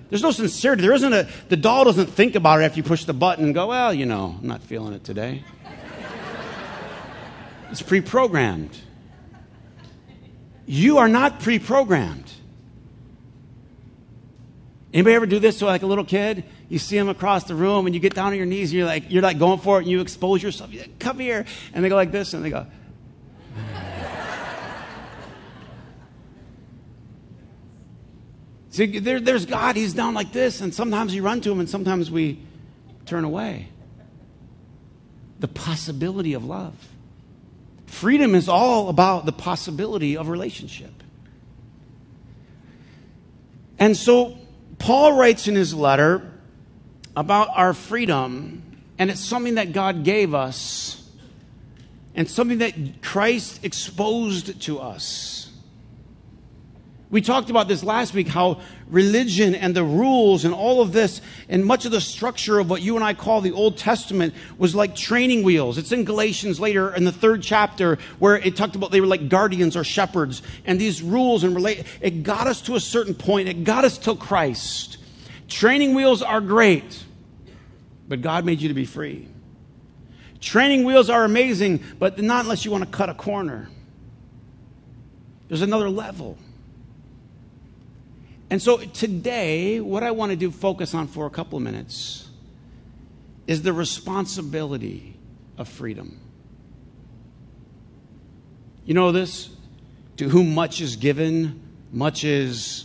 There's 0.08 0.22
no 0.22 0.32
sincerity. 0.32 0.82
There 0.82 0.92
isn't 0.92 1.12
a, 1.12 1.28
the 1.48 1.56
doll 1.56 1.84
doesn't 1.84 2.06
think 2.06 2.34
about 2.34 2.60
it 2.60 2.64
after 2.64 2.78
you 2.78 2.82
push 2.82 3.04
the 3.04 3.12
button 3.12 3.44
and 3.44 3.54
go, 3.54 3.68
well, 3.68 3.94
you 3.94 4.06
know, 4.06 4.36
I'm 4.40 4.46
not 4.46 4.60
feeling 4.60 4.92
it 4.92 5.04
today. 5.04 5.44
It's 7.70 7.80
pre 7.80 8.00
programmed. 8.00 8.76
You 10.66 10.98
are 10.98 11.08
not 11.08 11.38
pre 11.38 11.60
programmed. 11.60 12.30
Anybody 14.92 15.14
ever 15.14 15.26
do 15.26 15.38
this 15.38 15.60
to 15.60 15.66
like 15.66 15.82
a 15.82 15.86
little 15.86 16.04
kid? 16.04 16.42
You 16.68 16.80
see 16.80 16.98
them 16.98 17.08
across 17.08 17.44
the 17.44 17.54
room 17.54 17.86
and 17.86 17.94
you 17.94 18.00
get 18.00 18.14
down 18.14 18.28
on 18.28 18.36
your 18.36 18.46
knees 18.46 18.70
and 18.70 18.78
you're 18.78 18.86
like, 18.86 19.04
you're 19.08 19.22
like 19.22 19.38
going 19.38 19.60
for 19.60 19.78
it 19.78 19.82
and 19.82 19.90
you 19.90 20.00
expose 20.00 20.42
yourself. 20.42 20.72
You're 20.72 20.82
like, 20.82 20.98
Come 20.98 21.20
here. 21.20 21.44
And 21.72 21.84
they 21.84 21.88
go 21.88 21.94
like 21.94 22.10
this 22.10 22.34
and 22.34 22.44
they 22.44 22.50
go. 22.50 22.66
See, 28.70 28.98
there, 28.98 29.20
there's 29.20 29.46
God. 29.46 29.76
He's 29.76 29.94
down 29.94 30.14
like 30.14 30.32
this, 30.32 30.60
and 30.60 30.72
sometimes 30.72 31.12
we 31.12 31.20
run 31.20 31.40
to 31.40 31.50
him, 31.50 31.58
and 31.58 31.68
sometimes 31.68 32.08
we 32.08 32.40
turn 33.04 33.24
away. 33.24 33.68
The 35.40 35.48
possibility 35.48 36.34
of 36.34 36.44
love. 36.44 36.74
Freedom 37.86 38.36
is 38.36 38.48
all 38.48 38.88
about 38.88 39.26
the 39.26 39.32
possibility 39.32 40.16
of 40.16 40.28
relationship. 40.28 41.02
And 43.78 43.96
so 43.96 44.38
Paul 44.80 45.12
writes 45.12 45.46
in 45.46 45.54
his 45.54 45.72
letter 45.72 46.32
about 47.16 47.50
our 47.54 47.72
freedom, 47.74 48.62
and 48.98 49.10
it's 49.10 49.20
something 49.20 49.54
that 49.54 49.72
God 49.72 50.02
gave 50.02 50.34
us 50.34 51.08
and 52.14 52.28
something 52.28 52.58
that 52.58 52.74
Christ 53.02 53.64
exposed 53.64 54.60
to 54.62 54.80
us. 54.80 55.39
We 57.10 57.20
talked 57.20 57.50
about 57.50 57.66
this 57.66 57.82
last 57.82 58.14
week 58.14 58.28
how 58.28 58.60
religion 58.88 59.56
and 59.56 59.74
the 59.74 59.82
rules 59.82 60.44
and 60.44 60.54
all 60.54 60.80
of 60.80 60.92
this 60.92 61.20
and 61.48 61.64
much 61.64 61.84
of 61.84 61.90
the 61.90 62.00
structure 62.00 62.60
of 62.60 62.70
what 62.70 62.82
you 62.82 62.94
and 62.94 63.04
I 63.04 63.14
call 63.14 63.40
the 63.40 63.50
Old 63.50 63.76
Testament 63.76 64.32
was 64.58 64.76
like 64.76 64.94
training 64.94 65.42
wheels. 65.42 65.76
It's 65.76 65.90
in 65.90 66.04
Galatians 66.04 66.60
later 66.60 66.94
in 66.94 67.02
the 67.04 67.10
third 67.10 67.42
chapter 67.42 67.98
where 68.20 68.36
it 68.36 68.54
talked 68.54 68.76
about 68.76 68.92
they 68.92 69.00
were 69.00 69.08
like 69.08 69.28
guardians 69.28 69.76
or 69.76 69.82
shepherds. 69.82 70.40
And 70.64 70.80
these 70.80 71.02
rules 71.02 71.42
and 71.42 71.52
relate, 71.52 71.84
it 72.00 72.22
got 72.22 72.46
us 72.46 72.62
to 72.62 72.76
a 72.76 72.80
certain 72.80 73.14
point. 73.14 73.48
It 73.48 73.64
got 73.64 73.84
us 73.84 73.98
to 73.98 74.14
Christ. 74.14 74.98
Training 75.48 75.94
wheels 75.94 76.22
are 76.22 76.40
great, 76.40 77.02
but 78.06 78.22
God 78.22 78.44
made 78.44 78.60
you 78.60 78.68
to 78.68 78.74
be 78.74 78.84
free. 78.84 79.26
Training 80.40 80.84
wheels 80.84 81.10
are 81.10 81.24
amazing, 81.24 81.82
but 81.98 82.20
not 82.20 82.44
unless 82.44 82.64
you 82.64 82.70
want 82.70 82.84
to 82.84 82.90
cut 82.90 83.08
a 83.08 83.14
corner. 83.14 83.68
There's 85.48 85.62
another 85.62 85.90
level. 85.90 86.38
And 88.50 88.60
so 88.60 88.78
today, 88.78 89.78
what 89.78 90.02
I 90.02 90.10
want 90.10 90.30
to 90.30 90.36
do, 90.36 90.50
focus 90.50 90.92
on 90.92 91.06
for 91.06 91.24
a 91.24 91.30
couple 91.30 91.56
of 91.56 91.62
minutes, 91.62 92.28
is 93.46 93.62
the 93.62 93.72
responsibility 93.72 95.16
of 95.56 95.68
freedom. 95.68 96.18
You 98.84 98.94
know 98.94 99.12
this? 99.12 99.50
To 100.16 100.28
whom 100.28 100.54
much 100.54 100.80
is 100.80 100.96
given, 100.96 101.62
much 101.92 102.24
is 102.24 102.84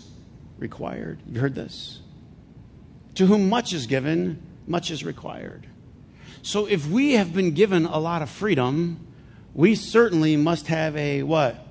required. 0.59 1.19
You 1.27 1.39
heard 1.39 1.55
this? 1.55 1.99
To 3.15 3.25
whom 3.25 3.49
much 3.49 3.73
is 3.73 3.87
given, 3.87 4.41
much 4.67 4.91
is 4.91 5.03
required. 5.03 5.65
So 6.43 6.67
if 6.67 6.87
we 6.87 7.13
have 7.13 7.33
been 7.33 7.55
given 7.55 7.85
a 7.85 7.97
lot 7.97 8.21
of 8.21 8.29
freedom, 8.29 9.07
we 9.55 9.73
certainly 9.73 10.37
must 10.37 10.67
have 10.67 10.95
a 10.95 11.23
what? 11.23 11.65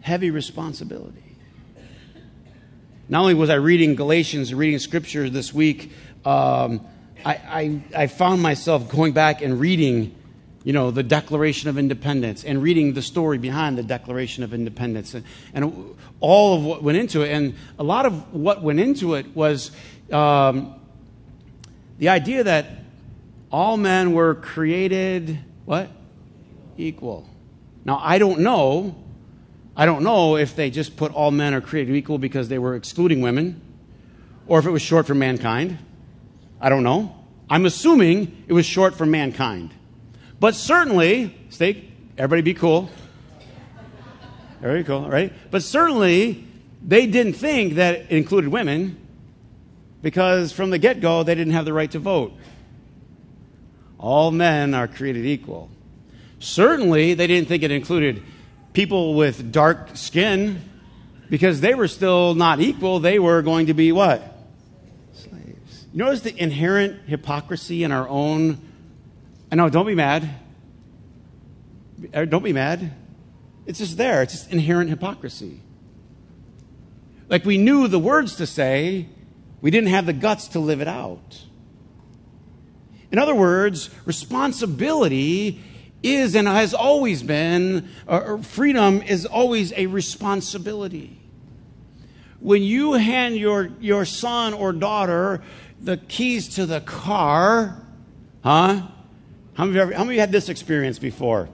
Heavy 0.00 0.30
responsibility. 0.30 1.31
Not 3.12 3.20
only 3.20 3.34
was 3.34 3.50
I 3.50 3.56
reading 3.56 3.94
Galatians 3.94 4.54
reading 4.54 4.78
scripture 4.78 5.28
this 5.28 5.52
week, 5.52 5.92
um, 6.24 6.80
I, 7.22 7.34
I, 7.34 7.82
I 7.94 8.06
found 8.06 8.40
myself 8.40 8.88
going 8.88 9.12
back 9.12 9.42
and 9.42 9.60
reading 9.60 10.14
you 10.64 10.72
know, 10.72 10.90
the 10.90 11.02
Declaration 11.02 11.68
of 11.68 11.76
Independence 11.76 12.42
and 12.42 12.62
reading 12.62 12.94
the 12.94 13.02
story 13.02 13.36
behind 13.36 13.76
the 13.76 13.82
Declaration 13.82 14.44
of 14.44 14.54
Independence 14.54 15.12
and, 15.12 15.26
and 15.52 15.94
all 16.20 16.56
of 16.56 16.64
what 16.64 16.82
went 16.82 16.96
into 16.96 17.20
it. 17.20 17.32
And 17.32 17.54
a 17.78 17.84
lot 17.84 18.06
of 18.06 18.32
what 18.32 18.62
went 18.62 18.80
into 18.80 19.14
it 19.16 19.36
was 19.36 19.72
um, 20.10 20.80
the 21.98 22.08
idea 22.08 22.44
that 22.44 22.64
all 23.50 23.76
men 23.76 24.14
were 24.14 24.36
created, 24.36 25.38
what? 25.66 25.90
Equal. 26.78 27.28
Now, 27.84 28.00
I 28.02 28.16
don't 28.16 28.40
know 28.40 29.01
I 29.76 29.86
don't 29.86 30.02
know 30.02 30.36
if 30.36 30.54
they 30.54 30.70
just 30.70 30.96
put 30.96 31.12
all 31.12 31.30
men 31.30 31.54
are 31.54 31.60
created 31.60 31.96
equal 31.96 32.18
because 32.18 32.48
they 32.48 32.58
were 32.58 32.74
excluding 32.74 33.22
women 33.22 33.60
or 34.46 34.58
if 34.58 34.66
it 34.66 34.70
was 34.70 34.82
short 34.82 35.06
for 35.06 35.14
mankind. 35.14 35.78
I 36.60 36.68
don't 36.68 36.82
know. 36.82 37.16
I'm 37.48 37.64
assuming 37.64 38.44
it 38.48 38.52
was 38.52 38.66
short 38.66 38.94
for 38.94 39.06
mankind. 39.06 39.72
But 40.38 40.54
certainly, 40.54 41.36
stay, 41.50 41.88
everybody 42.18 42.42
be 42.42 42.54
cool. 42.54 42.90
Very 44.60 44.84
cool, 44.84 45.08
right? 45.08 45.32
But 45.50 45.62
certainly, 45.62 46.46
they 46.86 47.06
didn't 47.06 47.34
think 47.34 47.74
that 47.74 47.96
it 47.96 48.10
included 48.10 48.50
women 48.50 48.98
because 50.02 50.52
from 50.52 50.70
the 50.70 50.78
get 50.78 51.00
go, 51.00 51.22
they 51.22 51.34
didn't 51.34 51.52
have 51.52 51.64
the 51.64 51.72
right 51.72 51.90
to 51.92 51.98
vote. 51.98 52.32
All 53.98 54.30
men 54.30 54.74
are 54.74 54.88
created 54.88 55.24
equal. 55.24 55.70
Certainly, 56.40 57.14
they 57.14 57.26
didn't 57.26 57.48
think 57.48 57.62
it 57.62 57.70
included 57.70 58.22
people 58.72 59.14
with 59.14 59.52
dark 59.52 59.96
skin 59.96 60.62
because 61.28 61.60
they 61.60 61.74
were 61.74 61.88
still 61.88 62.34
not 62.34 62.60
equal. 62.60 63.00
They 63.00 63.18
were 63.18 63.42
going 63.42 63.66
to 63.66 63.74
be 63.74 63.92
what? 63.92 64.22
Slaves. 65.12 65.86
You 65.92 65.98
notice 66.04 66.20
the 66.20 66.36
inherent 66.40 67.08
hypocrisy 67.08 67.84
in 67.84 67.92
our 67.92 68.08
own. 68.08 68.58
I 69.50 69.56
know, 69.56 69.68
don't 69.68 69.86
be 69.86 69.94
mad. 69.94 70.28
Uh, 72.12 72.24
don't 72.24 72.42
be 72.42 72.52
mad. 72.52 72.94
It's 73.66 73.78
just 73.78 73.96
there. 73.96 74.22
It's 74.22 74.32
just 74.32 74.52
inherent 74.52 74.90
hypocrisy. 74.90 75.60
Like 77.28 77.44
we 77.44 77.58
knew 77.58 77.88
the 77.88 77.98
words 77.98 78.36
to 78.36 78.46
say, 78.46 79.08
we 79.60 79.70
didn't 79.70 79.90
have 79.90 80.06
the 80.06 80.12
guts 80.12 80.48
to 80.48 80.58
live 80.58 80.80
it 80.80 80.88
out. 80.88 81.42
In 83.10 83.18
other 83.18 83.34
words, 83.34 83.90
responsibility 84.04 85.60
is 86.02 86.34
and 86.34 86.48
has 86.48 86.74
always 86.74 87.22
been, 87.22 87.88
uh, 88.08 88.38
freedom 88.38 89.02
is 89.02 89.26
always 89.26 89.72
a 89.74 89.86
responsibility. 89.86 91.18
When 92.40 92.62
you 92.62 92.94
hand 92.94 93.36
your, 93.36 93.70
your 93.80 94.04
son 94.04 94.52
or 94.52 94.72
daughter 94.72 95.42
the 95.80 95.96
keys 95.96 96.48
to 96.56 96.66
the 96.66 96.80
car, 96.80 97.84
huh? 98.42 98.82
How 99.54 99.64
many, 99.64 99.78
ever, 99.78 99.94
how 99.94 100.04
many 100.04 100.18
had 100.18 100.32
this 100.32 100.48
experience 100.48 100.98
before? 100.98 101.48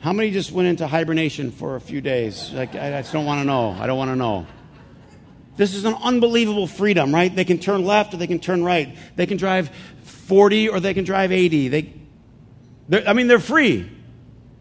How 0.00 0.12
many 0.12 0.30
just 0.30 0.52
went 0.52 0.68
into 0.68 0.86
hibernation 0.86 1.50
for 1.50 1.76
a 1.76 1.80
few 1.80 2.00
days? 2.00 2.52
Like, 2.52 2.74
I, 2.74 2.98
I 2.98 3.02
just 3.02 3.12
don't 3.12 3.26
want 3.26 3.40
to 3.40 3.44
know. 3.44 3.70
I 3.72 3.86
don't 3.86 3.98
want 3.98 4.10
to 4.10 4.16
know. 4.16 4.46
This 5.56 5.74
is 5.74 5.84
an 5.84 5.94
unbelievable 6.02 6.66
freedom, 6.66 7.14
right? 7.14 7.34
They 7.34 7.44
can 7.44 7.58
turn 7.58 7.84
left 7.84 8.14
or 8.14 8.16
they 8.16 8.26
can 8.26 8.38
turn 8.38 8.64
right. 8.64 8.96
They 9.16 9.26
can 9.26 9.36
drive 9.36 9.70
40 10.04 10.70
or 10.70 10.80
they 10.80 10.94
can 10.94 11.04
drive 11.04 11.32
80. 11.32 11.68
They, 11.68 11.92
they're, 12.90 13.08
I 13.08 13.12
mean, 13.12 13.28
they're 13.28 13.38
free. 13.38 13.88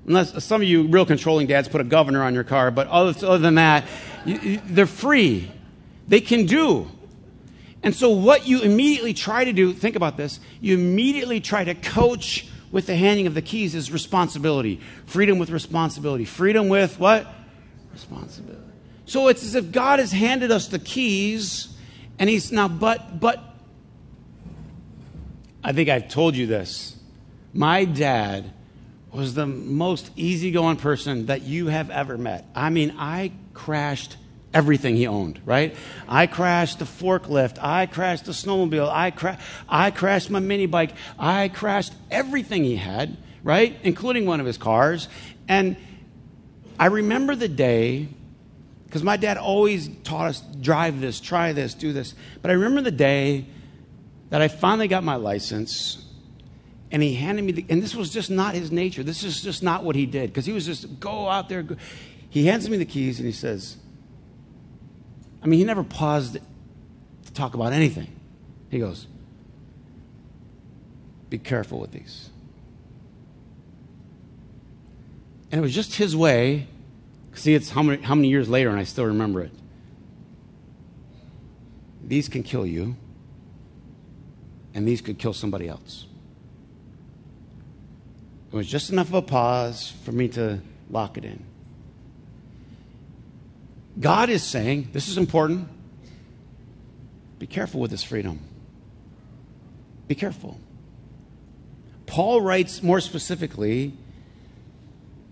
Unless 0.06 0.44
some 0.46 0.62
of 0.62 0.68
you 0.68 0.88
real 0.88 1.06
controlling 1.06 1.48
dads 1.48 1.68
put 1.68 1.82
a 1.82 1.84
governor 1.84 2.24
on 2.24 2.34
your 2.34 2.44
car, 2.44 2.72
but 2.72 2.88
other, 2.88 3.28
other 3.28 3.40
than 3.40 3.56
that, 3.56 3.86
you, 4.24 4.40
you, 4.40 4.62
they're 4.66 4.86
free. 4.86 5.52
They 6.08 6.22
can 6.22 6.46
do. 6.46 6.90
And 7.82 7.96
so, 7.96 8.10
what 8.10 8.48
you 8.48 8.62
immediately 8.62 9.14
try 9.14 9.46
to 9.46 9.54
do, 9.54 9.74
think 9.74 9.96
about 9.96 10.16
this, 10.16 10.40
you 10.62 10.76
immediately 10.76 11.42
try 11.42 11.64
to 11.64 11.74
coach 11.74 12.48
with 12.72 12.86
the 12.86 12.96
handing 12.96 13.26
of 13.26 13.34
the 13.34 13.42
keys 13.42 13.74
is 13.74 13.92
responsibility. 13.92 14.80
Freedom 15.06 15.40
with 15.40 15.50
responsibility. 15.50 16.26
Freedom 16.26 16.70
with 16.70 17.00
what? 17.00 17.28
Responsibility. 17.94 18.64
So 19.06 19.28
it's 19.28 19.44
as 19.44 19.56
if 19.56 19.72
God 19.72 19.98
has 20.00 20.12
handed 20.12 20.52
us 20.52 20.68
the 20.68 20.78
keys, 20.78 21.76
and 22.20 22.30
He's 22.30 22.52
now, 22.52 22.68
but, 22.68 23.20
but, 23.20 23.44
I 25.64 25.72
think 25.74 25.90
I've 25.90 26.10
told 26.10 26.36
you 26.36 26.46
this. 26.46 26.99
My 27.54 27.86
dad 27.86 28.54
was 29.12 29.34
the 29.34 29.48
most 29.48 30.12
easygoing 30.16 30.78
person 30.78 31.28
that 31.28 31.42
you 31.42 31.68
have 31.68 31.90
ever 31.90 32.18
met. 32.18 32.46
I 32.54 32.70
mean, 32.70 32.96
I 32.98 33.32
crashed 33.54 34.18
everything 34.54 34.96
he 34.96 35.08
owned, 35.08 35.42
right? 35.46 35.76
I 36.08 36.28
crashed 36.28 36.80
the 36.80 36.86
forklift. 36.86 37.58
I 37.62 37.86
crashed 37.86 38.26
the 38.26 38.32
snowmobile. 38.32 38.90
I, 38.90 39.12
cra- 39.12 39.40
I 39.68 39.92
crashed 39.92 40.30
my 40.30 40.40
mini 40.40 40.66
bike. 40.66 40.92
I 41.18 41.50
crashed 41.50 41.94
everything 42.12 42.64
he 42.64 42.76
had, 42.76 43.18
right? 43.44 43.76
Including 43.84 44.26
one 44.26 44.40
of 44.40 44.46
his 44.46 44.58
cars. 44.58 45.08
And 45.48 45.76
I 46.80 46.88
remember 46.88 47.36
the 47.36 47.48
day, 47.48 48.10
because 48.86 49.04
my 49.04 49.18
dad 49.18 49.38
always 49.38 49.90
taught 50.04 50.30
us 50.30 50.42
drive 50.62 51.02
this, 51.02 51.20
try 51.20 51.54
this, 51.54 51.74
do 51.74 51.94
this. 51.94 52.14
But 52.42 52.52
I 52.52 52.56
remember 52.56 52.82
the 52.82 52.92
day 52.92 53.46
that 54.30 54.42
I 54.42 54.48
finally 54.48 54.88
got 54.88 55.04
my 55.04 55.16
license 55.16 56.06
and 56.92 57.04
he 57.04 57.14
handed 57.14 57.44
me 57.44 57.52
the, 57.52 57.66
and 57.70 57.82
this 57.84 57.96
was 57.96 58.10
just 58.10 58.32
not 58.32 58.56
his 58.56 58.72
nature. 58.72 59.04
This 59.04 59.24
is 59.24 59.42
just 59.42 59.62
not 59.62 59.84
what 59.84 59.96
he 59.96 60.06
did 60.06 60.30
because 60.30 60.46
he 60.46 60.54
was 60.54 60.66
just 60.66 61.00
go 61.00 61.28
out 61.28 61.50
there. 61.50 61.62
Go. 61.62 61.76
He 62.30 62.46
hands 62.48 62.70
me 62.70 62.78
the 62.78 62.86
keys 62.86 63.20
and 63.20 63.26
he 63.26 63.32
says, 63.32 63.78
I 65.42 65.48
mean, 65.48 65.60
he 65.60 65.66
never 65.66 65.84
paused 65.84 66.38
to 67.26 67.34
talk 67.34 67.54
about 67.54 67.74
anything. 67.74 68.08
He 68.70 68.80
goes, 68.80 69.08
Be 71.30 71.38
careful 71.38 71.80
with 71.80 71.92
these. 71.92 72.30
And 75.52 75.60
it 75.60 75.62
was 75.62 75.74
just 75.74 75.96
his 75.96 76.16
way. 76.16 76.68
See, 77.34 77.54
it's 77.54 77.70
how 77.70 77.84
many, 77.84 78.02
how 78.02 78.16
many 78.16 78.28
years 78.28 78.50
later, 78.50 78.70
and 78.70 78.80
I 78.80 78.84
still 78.84 79.06
remember 79.06 79.42
it. 79.42 79.52
these 82.04 82.28
can 82.28 82.44
kill 82.44 82.66
you, 82.66 82.96
and 84.74 84.88
these 84.88 85.00
could 85.02 85.18
kill 85.18 85.34
somebody 85.34 85.68
else. 85.68 86.06
It 88.52 88.56
was 88.56 88.68
just 88.68 88.90
enough 88.90 89.10
of 89.10 89.14
a 89.14 89.22
pause 89.22 89.94
for 90.04 90.12
me 90.12 90.28
to 90.30 90.60
lock 90.90 91.18
it 91.18 91.26
in. 91.26 91.44
God 94.00 94.30
is 94.30 94.44
saying, 94.44 94.90
this 94.92 95.08
is 95.08 95.18
important. 95.18 95.68
Be 97.38 97.48
careful 97.48 97.80
with 97.80 97.92
this 97.92 98.04
freedom. 98.04 98.40
Be 100.08 100.16
careful. 100.16 100.60
Paul 102.06 102.42
writes 102.42 102.82
more 102.82 103.00
specifically 103.00 103.94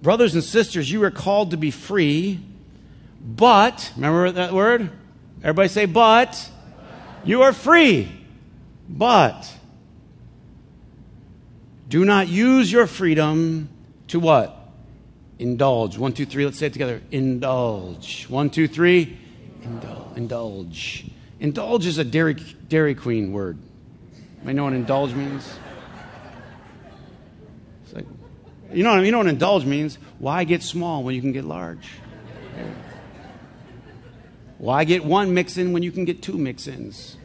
Brothers 0.02 0.36
and 0.36 0.44
sisters, 0.44 0.92
you 0.92 1.04
are 1.04 1.12
called 1.12 1.52
to 1.52 1.58
be 1.58 1.72
free, 1.72 2.40
but, 3.20 3.92
remember 3.96 4.32
that 4.32 4.54
word? 4.54 4.92
Everybody 5.42 5.70
say, 5.70 5.86
but. 5.86 6.52
You 7.26 7.42
are 7.42 7.52
free, 7.52 8.12
but. 8.88 9.52
Do 11.90 12.04
not 12.04 12.28
use 12.28 12.72
your 12.72 12.88
freedom 12.88 13.70
to 14.08 14.20
what? 14.20 14.56
Indulge. 15.40 15.98
One, 15.98 16.14
two, 16.14 16.26
three. 16.26 16.46
Let's 16.46 16.58
say 16.58 16.68
it 16.68 16.74
together. 16.74 17.02
Indulge. 17.12 18.26
One, 18.30 18.50
two, 18.50 18.68
three. 18.68 19.18
Indulge. 19.64 20.18
Indulge. 20.18 21.06
Indulge 21.40 21.86
is 21.86 21.98
a 21.98 22.04
Dairy, 22.04 22.34
Dairy 22.34 22.96
Queen 22.96 23.32
word. 23.32 23.58
I 24.46 24.54
know 24.54 24.64
what 24.64 24.74
indulge 24.74 25.14
means? 25.14 25.48
It's 27.84 27.94
like, 27.94 28.06
you 28.72 28.84
know, 28.84 29.02
you 29.02 29.12
know 29.12 29.20
what 29.20 29.28
indulge 29.28 29.66
means? 29.66 29.98
Why 30.20 30.44
get 30.44 30.64
small 30.64 31.04
when 31.04 31.16
you 31.16 31.22
can 31.22 31.32
get 31.32 31.46
large? 31.46 31.88
Why 34.58 34.84
get 34.86 35.06
one 35.06 35.34
mix 35.34 35.58
in 35.58 35.74
when 35.74 35.84
you 35.84 35.92
can 35.92 36.06
get 36.06 36.24
two 36.24 36.38
mix 36.38 36.68
ins? 36.68 37.18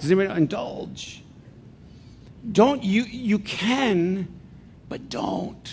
Does 0.00 0.10
anybody 0.10 0.36
indulge? 0.36 1.21
Don't 2.50 2.82
you 2.82 3.02
you 3.04 3.38
can, 3.38 4.28
but 4.88 5.08
don't. 5.08 5.72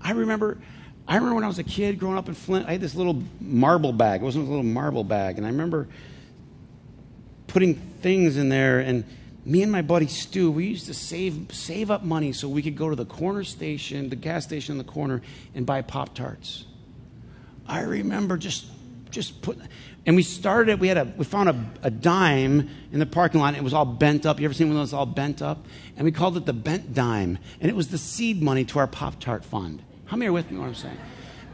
I 0.00 0.12
remember 0.12 0.58
I 1.06 1.14
remember 1.14 1.36
when 1.36 1.44
I 1.44 1.48
was 1.48 1.58
a 1.58 1.64
kid 1.64 2.00
growing 2.00 2.18
up 2.18 2.28
in 2.28 2.34
Flint, 2.34 2.66
I 2.66 2.72
had 2.72 2.80
this 2.80 2.94
little 2.94 3.22
marble 3.40 3.92
bag. 3.92 4.22
It 4.22 4.24
wasn't 4.24 4.46
a 4.46 4.50
little 4.50 4.64
marble 4.64 5.04
bag. 5.04 5.36
And 5.36 5.46
I 5.46 5.50
remember 5.50 5.88
putting 7.46 7.74
things 7.74 8.36
in 8.36 8.48
there 8.48 8.80
and 8.80 9.04
me 9.44 9.62
and 9.62 9.70
my 9.70 9.82
buddy 9.82 10.08
Stu, 10.08 10.50
we 10.50 10.66
used 10.66 10.86
to 10.86 10.94
save 10.94 11.46
save 11.52 11.92
up 11.92 12.02
money 12.02 12.32
so 12.32 12.48
we 12.48 12.62
could 12.62 12.76
go 12.76 12.90
to 12.90 12.96
the 12.96 13.04
corner 13.04 13.44
station, 13.44 14.08
the 14.08 14.16
gas 14.16 14.42
station 14.42 14.72
in 14.72 14.78
the 14.78 14.92
corner, 14.92 15.22
and 15.54 15.64
buy 15.64 15.82
Pop 15.82 16.16
Tarts. 16.16 16.64
I 17.64 17.82
remember 17.82 18.36
just 18.36 18.66
just 19.10 19.40
put, 19.42 19.56
and 20.06 20.14
we 20.14 20.22
started 20.22 20.72
it. 20.72 20.78
We 20.78 20.88
had 20.88 20.96
a 20.96 21.12
we 21.16 21.24
found 21.24 21.48
a, 21.48 21.70
a 21.82 21.90
dime 21.90 22.70
in 22.92 22.98
the 23.00 23.06
parking 23.06 23.40
lot. 23.40 23.54
It 23.54 23.64
was 23.64 23.74
all 23.74 23.84
bent 23.84 24.24
up. 24.24 24.38
You 24.38 24.44
ever 24.44 24.54
seen 24.54 24.68
one 24.68 24.76
of 24.76 24.82
those 24.82 24.94
all 24.94 25.06
bent 25.06 25.42
up? 25.42 25.66
And 25.96 26.04
we 26.04 26.12
called 26.12 26.36
it 26.36 26.46
the 26.46 26.52
bent 26.52 26.94
dime, 26.94 27.38
and 27.60 27.68
it 27.68 27.74
was 27.74 27.88
the 27.88 27.98
seed 27.98 28.40
money 28.40 28.64
to 28.66 28.78
our 28.78 28.86
Pop 28.86 29.20
Tart 29.20 29.44
fund. 29.44 29.82
How 30.06 30.16
many 30.16 30.28
are 30.28 30.32
with 30.32 30.50
me? 30.50 30.58
What 30.58 30.68
I'm 30.68 30.74
saying? 30.74 30.98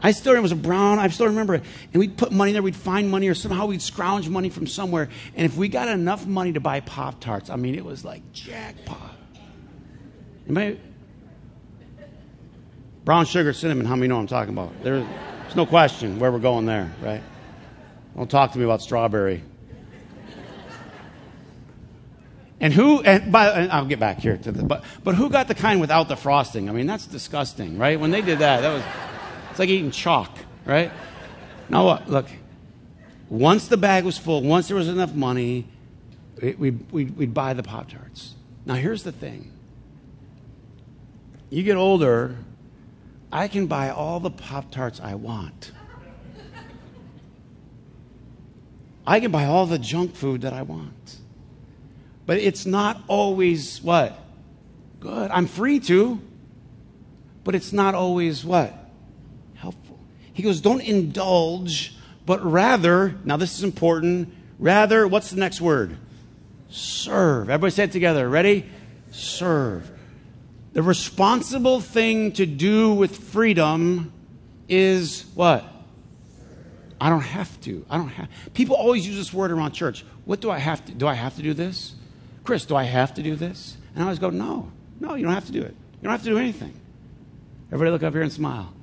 I 0.05 0.11
still, 0.11 0.35
it 0.35 0.41
was 0.41 0.51
a 0.51 0.57
brown, 0.57 0.99
I 0.99 1.07
still 1.07 1.27
remember 1.27 1.55
it. 1.55 1.63
And 1.93 1.99
we'd 1.99 2.17
put 2.17 2.33
money 2.33 2.51
there, 2.51 2.61
we'd 2.61 2.75
find 2.75 3.09
money, 3.09 3.29
or 3.29 3.33
somehow 3.33 3.67
we'd 3.67 3.81
scrounge 3.81 4.27
money 4.27 4.49
from 4.49 4.67
somewhere. 4.67 5.07
And 5.35 5.45
if 5.45 5.55
we 5.55 5.69
got 5.69 5.87
enough 5.87 6.25
money 6.25 6.51
to 6.53 6.59
buy 6.59 6.81
Pop 6.81 7.21
Tarts, 7.21 7.49
I 7.49 7.55
mean, 7.55 7.73
it 7.73 7.85
was 7.85 8.03
like 8.03 8.33
jackpot. 8.33 9.15
Anybody? 10.45 10.79
Brown 13.05 13.25
sugar, 13.25 13.53
cinnamon, 13.53 13.85
how 13.85 13.95
many 13.95 14.09
know 14.09 14.19
I'm 14.19 14.27
talking 14.27 14.53
about? 14.53 14.73
There's, 14.83 15.05
there's 15.43 15.55
no 15.55 15.65
question 15.65 16.19
where 16.19 16.33
we're 16.33 16.39
going 16.39 16.65
there, 16.65 16.93
right? 17.01 17.23
Don't 18.15 18.29
talk 18.29 18.51
to 18.53 18.59
me 18.59 18.65
about 18.65 18.81
strawberry. 18.81 19.43
And 22.59 22.71
who, 22.71 23.01
and, 23.01 23.29
by, 23.29 23.49
and 23.49 23.71
I'll 23.71 23.85
get 23.85 23.99
back 23.99 24.19
here 24.19 24.37
to 24.37 24.51
the, 24.51 24.63
but, 24.63 24.85
but 25.03 25.15
who 25.15 25.29
got 25.29 25.49
the 25.49 25.55
kind 25.55 25.81
without 25.81 26.07
the 26.07 26.15
frosting? 26.15 26.69
I 26.69 26.71
mean, 26.71 26.87
that's 26.87 27.05
disgusting, 27.05 27.77
right? 27.77 27.99
When 27.99 28.09
they 28.11 28.21
did 28.21 28.39
that, 28.39 28.61
that 28.61 28.73
was. 28.73 28.83
It's 29.49 29.59
like 29.59 29.69
eating 29.69 29.91
chalk, 29.91 30.31
right? 30.65 30.89
Now, 31.67 31.85
what? 31.85 32.09
Look, 32.09 32.27
once 33.29 33.67
the 33.67 33.75
bag 33.75 34.05
was 34.05 34.17
full, 34.17 34.41
once 34.41 34.69
there 34.69 34.77
was 34.77 34.87
enough 34.87 35.13
money, 35.13 35.65
we, 36.41 36.71
we'd, 36.71 37.17
we'd 37.17 37.33
buy 37.33 37.53
the 37.53 37.63
Pop 37.63 37.89
Tarts. 37.89 38.33
Now, 38.65 38.75
here's 38.75 39.03
the 39.03 39.11
thing 39.11 39.51
you 41.49 41.63
get 41.63 41.75
older, 41.75 42.37
I 43.31 43.47
can 43.47 43.67
buy 43.67 43.89
all 43.89 44.19
the 44.19 44.31
Pop 44.31 44.71
Tarts 44.71 45.01
I 45.01 45.15
want. 45.15 45.71
I 49.05 49.19
can 49.19 49.31
buy 49.31 49.45
all 49.45 49.65
the 49.65 49.79
junk 49.79 50.15
food 50.15 50.41
that 50.41 50.53
I 50.53 50.61
want. 50.61 51.17
But 52.25 52.37
it's 52.37 52.65
not 52.65 53.01
always 53.07 53.81
what? 53.81 54.17
Good. 54.99 55.29
I'm 55.31 55.47
free 55.47 55.79
to, 55.81 56.21
but 57.43 57.55
it's 57.55 57.73
not 57.73 57.95
always 57.95 58.45
what? 58.45 58.73
Helpful. 59.55 59.99
He 60.31 60.41
goes, 60.41 60.61
don't 60.61 60.81
indulge, 60.81 61.95
but 62.25 62.43
rather, 62.43 63.15
now 63.25 63.35
this 63.35 63.57
is 63.57 63.63
important, 63.63 64.33
rather, 64.57 65.05
what's 65.05 65.29
the 65.29 65.39
next 65.39 65.59
word? 65.59 65.97
Serve. 66.69 67.49
Everybody 67.49 67.71
say 67.71 67.83
it 67.83 67.91
together. 67.91 68.29
Ready? 68.29 68.65
Serve. 69.11 69.91
The 70.71 70.81
responsible 70.81 71.81
thing 71.81 72.31
to 72.33 72.45
do 72.45 72.93
with 72.93 73.17
freedom 73.17 74.13
is 74.69 75.25
what? 75.35 75.65
I 76.99 77.09
don't 77.09 77.21
have 77.21 77.59
to. 77.61 77.85
I 77.89 77.97
don't 77.97 78.09
have. 78.09 78.29
People 78.53 78.75
always 78.75 79.05
use 79.07 79.15
this 79.17 79.33
word 79.33 79.51
around 79.51 79.71
church. 79.73 80.05
What 80.25 80.39
do 80.41 80.49
I 80.51 80.57
have 80.57 80.83
to? 80.85 80.93
Do 80.93 81.07
I 81.07 81.13
have 81.13 81.35
to 81.35 81.41
do 81.41 81.53
this? 81.53 81.95
Chris, 82.43 82.65
do 82.65 82.75
I 82.75 82.83
have 82.83 83.13
to 83.15 83.23
do 83.23 83.35
this? 83.35 83.77
And 83.93 84.03
I 84.03 84.05
always 84.05 84.19
go, 84.19 84.29
no, 84.29 84.71
no, 84.99 85.15
you 85.15 85.23
don't 85.23 85.33
have 85.33 85.45
to 85.45 85.51
do 85.51 85.61
it. 85.61 85.75
You 86.01 86.03
don't 86.03 86.11
have 86.11 86.23
to 86.23 86.29
do 86.29 86.37
anything. 86.37 86.73
Everybody 87.67 87.91
look 87.91 88.03
up 88.03 88.13
here 88.13 88.21
and 88.21 88.31
smile. 88.31 88.73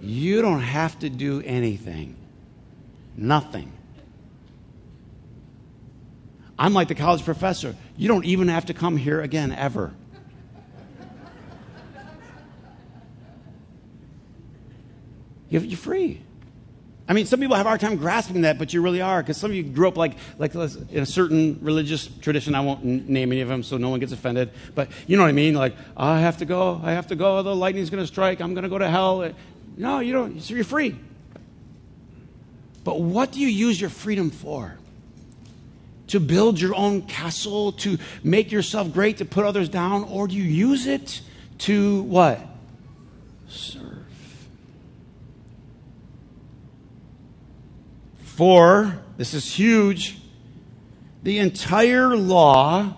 You 0.00 0.42
don't 0.42 0.60
have 0.60 0.98
to 1.00 1.08
do 1.10 1.42
anything. 1.44 2.16
Nothing. 3.16 3.72
I'm 6.58 6.74
like 6.74 6.88
the 6.88 6.94
college 6.94 7.24
professor. 7.24 7.76
You 7.96 8.08
don't 8.08 8.24
even 8.24 8.48
have 8.48 8.66
to 8.66 8.74
come 8.74 8.96
here 8.96 9.20
again 9.20 9.52
ever. 9.52 9.92
You're 15.50 15.76
free. 15.76 16.20
I 17.12 17.14
mean, 17.14 17.26
some 17.26 17.40
people 17.40 17.56
have 17.56 17.66
a 17.66 17.68
hard 17.68 17.82
time 17.82 17.98
grasping 17.98 18.40
that, 18.40 18.58
but 18.58 18.72
you 18.72 18.80
really 18.80 19.02
are, 19.02 19.22
because 19.22 19.36
some 19.36 19.50
of 19.50 19.54
you 19.54 19.62
grew 19.62 19.86
up 19.86 19.98
like, 19.98 20.14
like 20.38 20.54
in 20.54 21.02
a 21.02 21.04
certain 21.04 21.58
religious 21.60 22.06
tradition. 22.06 22.54
I 22.54 22.60
won't 22.62 22.86
name 22.86 23.32
any 23.32 23.42
of 23.42 23.48
them 23.48 23.62
so 23.62 23.76
no 23.76 23.90
one 23.90 24.00
gets 24.00 24.12
offended. 24.12 24.50
But 24.74 24.88
you 25.06 25.18
know 25.18 25.22
what 25.22 25.28
I 25.28 25.32
mean? 25.32 25.52
Like, 25.52 25.76
I 25.94 26.20
have 26.20 26.38
to 26.38 26.46
go, 26.46 26.80
I 26.82 26.92
have 26.92 27.08
to 27.08 27.14
go, 27.14 27.42
the 27.42 27.54
lightning's 27.54 27.90
going 27.90 28.02
to 28.02 28.06
strike, 28.06 28.40
I'm 28.40 28.54
going 28.54 28.62
to 28.62 28.70
go 28.70 28.78
to 28.78 28.88
hell. 28.88 29.20
Uh, 29.20 29.32
no, 29.76 29.98
you 29.98 30.14
don't. 30.14 30.40
So 30.40 30.54
you're 30.54 30.64
free. 30.64 30.96
But 32.82 32.98
what 32.98 33.30
do 33.30 33.40
you 33.40 33.48
use 33.48 33.78
your 33.78 33.90
freedom 33.90 34.30
for? 34.30 34.78
To 36.06 36.18
build 36.18 36.58
your 36.58 36.74
own 36.74 37.02
castle, 37.02 37.72
to 37.72 37.98
make 38.24 38.50
yourself 38.50 38.90
great, 38.90 39.18
to 39.18 39.26
put 39.26 39.44
others 39.44 39.68
down, 39.68 40.04
or 40.04 40.28
do 40.28 40.34
you 40.34 40.44
use 40.44 40.86
it 40.86 41.20
to 41.58 42.04
what? 42.04 42.40
Serve. 43.50 43.81
For, 48.42 48.98
this 49.18 49.34
is 49.34 49.54
huge, 49.54 50.18
the 51.22 51.38
entire 51.38 52.16
law, 52.16 52.96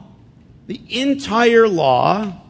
the 0.66 0.80
entire 0.88 1.68
law, 1.68 2.40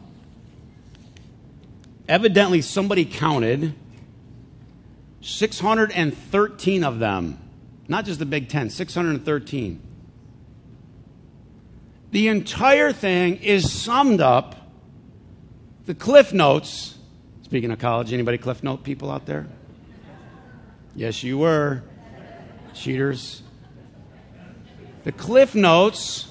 evidently 2.07 2.61
somebody 2.61 3.03
counted 3.03 3.73
613 5.19 6.85
of 6.85 6.99
them. 6.99 7.37
Not 7.89 8.05
just 8.05 8.19
the 8.19 8.25
Big 8.25 8.47
Ten, 8.47 8.69
613. 8.69 9.81
The 12.11 12.29
entire 12.29 12.93
thing 12.93 13.35
is 13.43 13.73
summed 13.73 14.21
up. 14.21 14.71
The 15.85 15.95
Cliff 15.95 16.31
Notes, 16.31 16.97
speaking 17.41 17.71
of 17.71 17.79
college, 17.79 18.13
anybody 18.13 18.37
Cliff 18.37 18.63
Note 18.63 18.85
people 18.85 19.11
out 19.11 19.25
there? 19.25 19.47
Yes, 20.95 21.21
you 21.23 21.37
were. 21.37 21.83
Cheaters. 22.75 23.41
The 25.03 25.11
Cliff 25.11 25.55
Notes, 25.55 26.27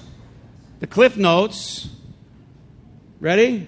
the 0.79 0.87
Cliff 0.87 1.17
Notes, 1.17 1.89
ready? 3.19 3.67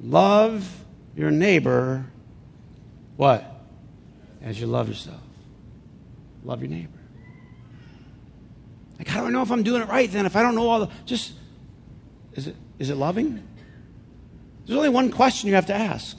Love 0.00 0.84
your 1.14 1.30
neighbor. 1.30 2.06
What? 3.16 3.56
as 4.46 4.60
you 4.60 4.68
love 4.68 4.88
yourself. 4.88 5.20
Love 6.44 6.62
your 6.62 6.70
neighbor. 6.70 6.92
Like, 8.96 9.08
how 9.08 9.20
do 9.20 9.26
I 9.26 9.30
know 9.30 9.42
if 9.42 9.50
I'm 9.50 9.64
doing 9.64 9.82
it 9.82 9.88
right 9.88 10.10
then? 10.10 10.24
If 10.24 10.36
I 10.36 10.42
don't 10.42 10.54
know 10.54 10.68
all 10.68 10.80
the, 10.86 10.90
just, 11.04 11.32
is 12.34 12.46
it, 12.46 12.56
is 12.78 12.88
it 12.88 12.94
loving? 12.94 13.42
There's 14.64 14.76
only 14.76 14.88
one 14.88 15.10
question 15.10 15.48
you 15.48 15.56
have 15.56 15.66
to 15.66 15.74
ask. 15.74 16.16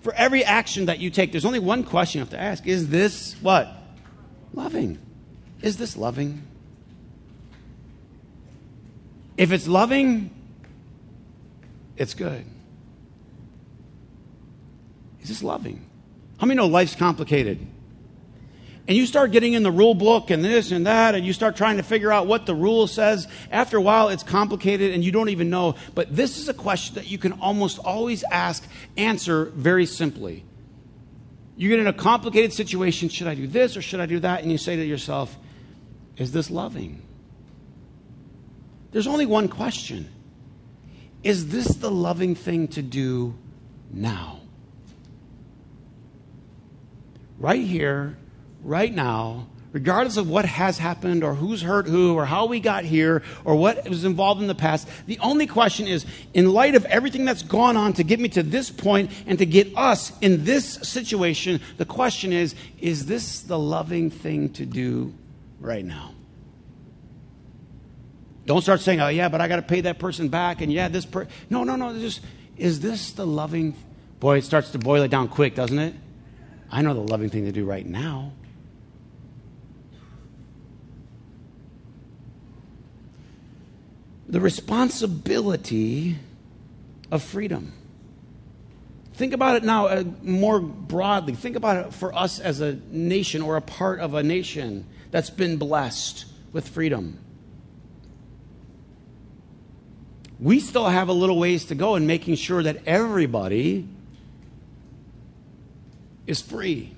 For 0.00 0.14
every 0.14 0.44
action 0.44 0.86
that 0.86 1.00
you 1.00 1.10
take, 1.10 1.32
there's 1.32 1.44
only 1.44 1.58
one 1.58 1.82
question 1.82 2.20
you 2.20 2.22
have 2.22 2.30
to 2.30 2.40
ask. 2.40 2.64
Is 2.68 2.88
this 2.88 3.34
what? 3.42 3.68
Loving. 4.52 4.98
Is 5.62 5.76
this 5.76 5.96
loving? 5.96 6.42
If 9.36 9.52
it's 9.52 9.68
loving, 9.68 10.30
it's 11.96 12.14
good. 12.14 12.44
Is 15.22 15.28
this 15.28 15.42
loving? 15.42 15.84
How 16.38 16.46
many 16.46 16.56
know 16.56 16.66
life's 16.66 16.94
complicated? 16.94 17.66
And 18.88 18.96
you 18.96 19.06
start 19.06 19.32
getting 19.32 19.54
in 19.54 19.64
the 19.64 19.72
rule 19.72 19.94
book 19.94 20.30
and 20.30 20.44
this 20.44 20.70
and 20.70 20.86
that, 20.86 21.16
and 21.16 21.26
you 21.26 21.32
start 21.32 21.56
trying 21.56 21.78
to 21.78 21.82
figure 21.82 22.12
out 22.12 22.28
what 22.28 22.46
the 22.46 22.54
rule 22.54 22.86
says. 22.86 23.26
After 23.50 23.78
a 23.78 23.82
while, 23.82 24.10
it's 24.10 24.22
complicated 24.22 24.94
and 24.94 25.04
you 25.04 25.10
don't 25.10 25.28
even 25.30 25.50
know. 25.50 25.74
But 25.94 26.14
this 26.14 26.38
is 26.38 26.48
a 26.48 26.54
question 26.54 26.94
that 26.94 27.10
you 27.10 27.18
can 27.18 27.32
almost 27.32 27.80
always 27.80 28.22
ask, 28.30 28.64
answer 28.96 29.46
very 29.46 29.86
simply. 29.86 30.44
You 31.56 31.70
get 31.70 31.78
in 31.78 31.86
a 31.86 31.92
complicated 31.92 32.52
situation 32.52 33.08
should 33.08 33.26
I 33.26 33.34
do 33.34 33.46
this 33.46 33.76
or 33.76 33.82
should 33.82 34.00
I 34.00 34.06
do 34.06 34.20
that? 34.20 34.42
And 34.42 34.52
you 34.52 34.58
say 34.58 34.76
to 34.76 34.84
yourself, 34.84 35.36
is 36.16 36.32
this 36.32 36.50
loving? 36.50 37.02
There's 38.92 39.06
only 39.06 39.26
one 39.26 39.48
question 39.48 40.08
Is 41.22 41.48
this 41.48 41.66
the 41.76 41.90
loving 41.90 42.34
thing 42.34 42.68
to 42.68 42.82
do 42.82 43.34
now? 43.90 44.40
Right 47.38 47.62
here, 47.62 48.16
right 48.62 48.94
now, 48.94 49.48
regardless 49.76 50.16
of 50.16 50.30
what 50.30 50.46
has 50.46 50.78
happened 50.78 51.22
or 51.22 51.34
who's 51.34 51.60
hurt 51.60 51.86
who 51.86 52.14
or 52.14 52.24
how 52.24 52.46
we 52.46 52.60
got 52.60 52.82
here 52.82 53.22
or 53.44 53.54
what 53.56 53.86
was 53.86 54.06
involved 54.06 54.40
in 54.40 54.46
the 54.46 54.54
past, 54.54 54.88
the 55.04 55.18
only 55.18 55.46
question 55.46 55.86
is 55.86 56.06
in 56.32 56.50
light 56.50 56.74
of 56.74 56.86
everything 56.86 57.26
that's 57.26 57.42
gone 57.42 57.76
on 57.76 57.92
to 57.92 58.02
get 58.02 58.18
me 58.18 58.26
to 58.26 58.42
this 58.42 58.70
point 58.70 59.10
and 59.26 59.38
to 59.38 59.44
get 59.44 59.70
us 59.76 60.18
in 60.22 60.44
this 60.44 60.64
situation, 60.76 61.60
the 61.76 61.84
question 61.84 62.32
is 62.32 62.54
is 62.78 63.04
this 63.04 63.42
the 63.42 63.58
loving 63.58 64.08
thing 64.08 64.48
to 64.48 64.64
do 64.64 65.12
right 65.60 65.84
now? 65.84 66.14
Don't 68.46 68.62
start 68.62 68.80
saying, 68.80 69.02
oh, 69.02 69.08
yeah, 69.08 69.28
but 69.28 69.42
I 69.42 69.48
got 69.48 69.56
to 69.56 69.62
pay 69.62 69.82
that 69.82 69.98
person 69.98 70.28
back. 70.28 70.62
And 70.62 70.72
yeah, 70.72 70.88
this 70.88 71.04
person. 71.04 71.30
No, 71.50 71.64
no, 71.64 71.76
no. 71.76 71.92
Just, 71.98 72.22
is 72.56 72.80
this 72.80 73.12
the 73.12 73.26
loving? 73.26 73.76
Boy, 74.20 74.38
it 74.38 74.44
starts 74.44 74.70
to 74.70 74.78
boil 74.78 75.02
it 75.02 75.10
down 75.10 75.28
quick, 75.28 75.54
doesn't 75.54 75.78
it? 75.78 75.94
I 76.70 76.80
know 76.80 76.94
the 76.94 77.00
loving 77.00 77.28
thing 77.28 77.44
to 77.44 77.52
do 77.52 77.66
right 77.66 77.84
now. 77.84 78.32
The 84.28 84.40
responsibility 84.40 86.16
of 87.10 87.22
freedom. 87.22 87.72
Think 89.14 89.32
about 89.32 89.56
it 89.56 89.64
now 89.64 89.86
uh, 89.86 90.04
more 90.22 90.60
broadly. 90.60 91.34
Think 91.34 91.56
about 91.56 91.86
it 91.86 91.94
for 91.94 92.14
us 92.14 92.38
as 92.38 92.60
a 92.60 92.78
nation 92.90 93.40
or 93.40 93.56
a 93.56 93.62
part 93.62 94.00
of 94.00 94.14
a 94.14 94.22
nation 94.22 94.86
that's 95.10 95.30
been 95.30 95.56
blessed 95.56 96.26
with 96.52 96.68
freedom 96.68 97.18
we 100.38 100.60
still 100.60 100.86
have 100.86 101.08
a 101.08 101.12
little 101.12 101.38
ways 101.38 101.66
to 101.66 101.74
go 101.74 101.96
in 101.96 102.06
making 102.06 102.34
sure 102.34 102.62
that 102.62 102.86
everybody 102.86 103.88
is 106.26 106.42
free. 106.42 106.94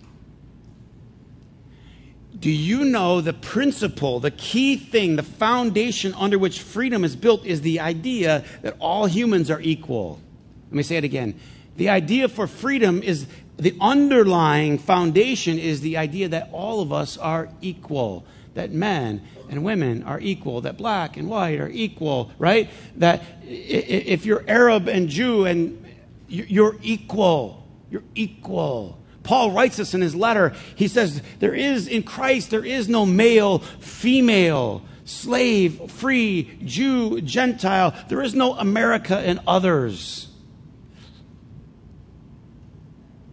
Do 2.40 2.50
you 2.50 2.84
know 2.84 3.20
the 3.20 3.32
principle, 3.32 4.20
the 4.20 4.30
key 4.30 4.76
thing, 4.76 5.16
the 5.16 5.24
foundation 5.24 6.14
under 6.14 6.38
which 6.38 6.62
freedom 6.62 7.02
is 7.02 7.16
built 7.16 7.44
is 7.44 7.62
the 7.62 7.80
idea 7.80 8.44
that 8.62 8.76
all 8.78 9.06
humans 9.06 9.50
are 9.50 9.60
equal? 9.60 10.20
Let 10.66 10.74
me 10.74 10.82
say 10.84 10.96
it 10.96 11.04
again. 11.04 11.38
The 11.76 11.88
idea 11.88 12.28
for 12.28 12.46
freedom 12.46 13.02
is 13.02 13.26
the 13.56 13.74
underlying 13.80 14.78
foundation 14.78 15.58
is 15.58 15.80
the 15.80 15.96
idea 15.96 16.28
that 16.28 16.50
all 16.52 16.80
of 16.80 16.92
us 16.92 17.18
are 17.18 17.48
equal, 17.60 18.24
that 18.54 18.70
men 18.70 19.22
and 19.50 19.64
women 19.64 20.04
are 20.04 20.20
equal, 20.20 20.60
that 20.60 20.76
black 20.76 21.16
and 21.16 21.28
white 21.28 21.58
are 21.58 21.68
equal, 21.68 22.30
right? 22.38 22.70
That 22.96 23.22
if 23.42 24.24
you're 24.24 24.44
Arab 24.46 24.86
and 24.86 25.08
Jew 25.08 25.44
and 25.44 25.84
you're 26.28 26.76
equal, 26.82 27.66
you're 27.90 28.04
equal. 28.14 28.98
Paul 29.28 29.50
writes 29.50 29.76
this 29.76 29.92
in 29.92 30.00
his 30.00 30.16
letter. 30.16 30.54
He 30.74 30.88
says, 30.88 31.20
There 31.38 31.54
is 31.54 31.86
in 31.86 32.02
Christ, 32.02 32.48
there 32.48 32.64
is 32.64 32.88
no 32.88 33.04
male, 33.04 33.58
female, 33.58 34.80
slave, 35.04 35.90
free, 35.90 36.58
Jew, 36.64 37.20
Gentile. 37.20 37.94
There 38.08 38.22
is 38.22 38.34
no 38.34 38.54
America 38.54 39.18
and 39.18 39.40
others. 39.46 40.28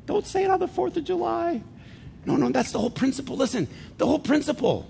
Don't 0.06 0.28
say 0.28 0.44
it 0.44 0.52
on 0.52 0.60
the 0.60 0.68
4th 0.68 0.98
of 0.98 1.06
July. 1.06 1.64
No, 2.26 2.36
no, 2.36 2.50
that's 2.50 2.74
the 2.74 2.80
whole 2.80 2.90
principle. 2.90 3.38
Listen, 3.38 3.66
the 3.98 4.06
whole 4.06 4.20
principle 4.20 4.86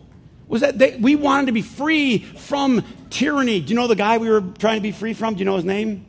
was 0.48 0.62
that 0.62 0.80
they, 0.80 0.98
we 0.98 1.16
wanted 1.16 1.46
to 1.46 1.52
be 1.52 1.62
free 1.62 2.18
from 2.18 2.84
tyranny. 3.12 3.60
Do 3.60 3.70
you 3.70 3.76
know 3.76 3.86
the 3.86 3.96
guy 3.96 4.18
we 4.18 4.28
were 4.28 4.42
trying 4.42 4.78
to 4.78 4.82
be 4.82 4.92
free 4.92 5.14
from? 5.14 5.36
Do 5.36 5.40
you 5.42 5.46
know 5.46 5.56
his 5.56 5.66
name? 5.66 6.04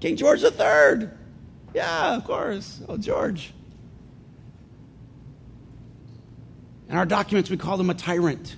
King 0.00 0.16
George 0.16 0.42
III. 0.42 1.19
Yeah, 1.74 2.16
of 2.16 2.24
course. 2.24 2.80
Oh, 2.88 2.96
George. 2.96 3.52
In 6.88 6.96
our 6.96 7.06
documents, 7.06 7.50
we 7.50 7.56
call 7.56 7.80
him 7.80 7.90
a 7.90 7.94
tyrant. 7.94 8.56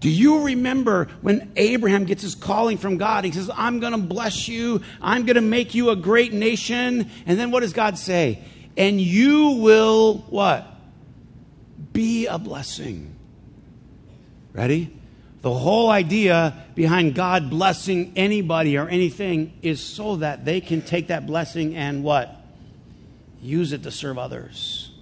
Do 0.00 0.10
you 0.10 0.44
remember 0.44 1.08
when 1.20 1.52
Abraham 1.56 2.04
gets 2.04 2.22
his 2.22 2.34
calling 2.34 2.76
from 2.76 2.98
God? 2.98 3.24
He 3.24 3.30
says, 3.30 3.50
I'm 3.54 3.78
going 3.80 3.92
to 3.92 3.98
bless 3.98 4.48
you. 4.48 4.82
I'm 5.00 5.24
going 5.24 5.36
to 5.36 5.40
make 5.40 5.74
you 5.74 5.90
a 5.90 5.96
great 5.96 6.32
nation. 6.32 7.10
And 7.24 7.38
then 7.38 7.50
what 7.52 7.60
does 7.60 7.72
God 7.72 7.96
say? 7.96 8.42
And 8.76 9.00
you 9.00 9.50
will 9.50 10.18
what? 10.28 10.72
be 11.92 12.26
a 12.26 12.38
blessing. 12.38 13.14
Ready? 14.52 14.94
The 15.42 15.52
whole 15.52 15.90
idea 15.90 16.54
behind 16.76 17.16
God 17.16 17.50
blessing 17.50 18.12
anybody 18.14 18.78
or 18.78 18.88
anything 18.88 19.52
is 19.60 19.80
so 19.80 20.16
that 20.16 20.44
they 20.44 20.60
can 20.60 20.82
take 20.82 21.08
that 21.08 21.26
blessing 21.26 21.74
and 21.74 22.04
what? 22.04 22.36
Use 23.42 23.72
it 23.72 23.82
to 23.82 23.90
serve 23.90 24.18
others. 24.18 24.92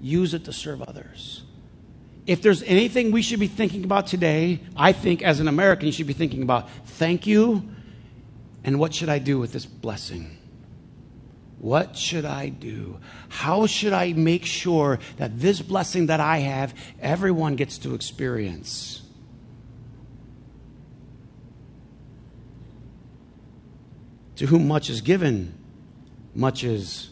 Use 0.00 0.34
it 0.34 0.44
to 0.44 0.52
serve 0.52 0.82
others. 0.82 1.42
If 2.26 2.42
there's 2.42 2.62
anything 2.64 3.10
we 3.10 3.22
should 3.22 3.40
be 3.40 3.46
thinking 3.46 3.84
about 3.84 4.06
today, 4.06 4.60
I 4.76 4.92
think 4.92 5.22
as 5.22 5.40
an 5.40 5.48
American, 5.48 5.86
you 5.86 5.92
should 5.92 6.06
be 6.06 6.12
thinking 6.12 6.42
about 6.42 6.68
thank 6.84 7.26
you 7.26 7.66
and 8.62 8.78
what 8.78 8.92
should 8.92 9.08
I 9.08 9.18
do 9.18 9.38
with 9.38 9.52
this 9.52 9.64
blessing? 9.64 10.36
What 11.58 11.96
should 11.96 12.26
I 12.26 12.50
do? 12.50 13.00
How 13.30 13.66
should 13.66 13.94
I 13.94 14.12
make 14.12 14.44
sure 14.44 14.98
that 15.16 15.40
this 15.40 15.62
blessing 15.62 16.06
that 16.06 16.20
I 16.20 16.38
have, 16.38 16.74
everyone 17.00 17.56
gets 17.56 17.78
to 17.78 17.94
experience? 17.94 19.00
To 24.38 24.46
whom 24.46 24.66
much 24.66 24.90
is 24.90 25.00
given, 25.00 25.54
much 26.34 26.64
is 26.64 27.10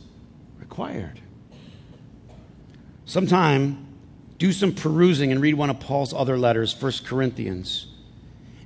required. 0.59 1.21
Sometime, 3.05 3.87
do 4.39 4.53
some 4.53 4.73
perusing 4.73 5.31
and 5.31 5.41
read 5.41 5.55
one 5.55 5.71
of 5.71 5.79
Paul's 5.79 6.13
other 6.13 6.37
letters, 6.39 6.75
1 6.81 6.93
Corinthians. 7.05 7.87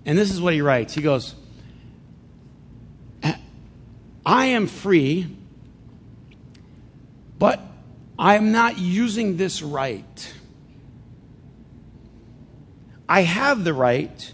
And 0.06 0.16
this 0.16 0.30
is 0.30 0.40
what 0.40 0.54
he 0.54 0.62
writes. 0.62 0.94
He 0.94 1.02
goes, 1.02 1.34
I 4.24 4.46
am 4.46 4.66
free 4.66 5.26
but 7.40 7.58
I'm 8.18 8.52
not 8.52 8.78
using 8.78 9.38
this 9.38 9.62
right. 9.62 10.34
I 13.08 13.22
have 13.22 13.64
the 13.64 13.72
right, 13.72 14.32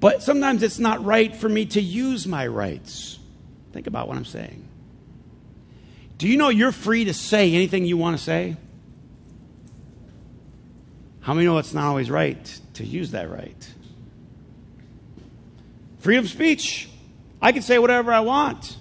but 0.00 0.22
sometimes 0.22 0.62
it's 0.62 0.78
not 0.78 1.04
right 1.04 1.36
for 1.36 1.46
me 1.46 1.66
to 1.66 1.80
use 1.80 2.26
my 2.26 2.46
rights. 2.46 3.18
Think 3.76 3.86
about 3.86 4.08
what 4.08 4.16
I'm 4.16 4.24
saying. 4.24 4.66
Do 6.16 6.26
you 6.26 6.38
know 6.38 6.48
you're 6.48 6.72
free 6.72 7.04
to 7.04 7.12
say 7.12 7.52
anything 7.52 7.84
you 7.84 7.98
want 7.98 8.16
to 8.16 8.24
say? 8.24 8.56
How 11.20 11.34
many 11.34 11.44
know 11.44 11.58
it's 11.58 11.74
not 11.74 11.84
always 11.84 12.10
right 12.10 12.60
to 12.72 12.86
use 12.86 13.10
that 13.10 13.30
right? 13.30 13.74
Freedom 15.98 16.24
of 16.24 16.30
speech. 16.30 16.88
I 17.42 17.52
can 17.52 17.60
say 17.60 17.78
whatever 17.78 18.14
I 18.14 18.20
want. 18.20 18.78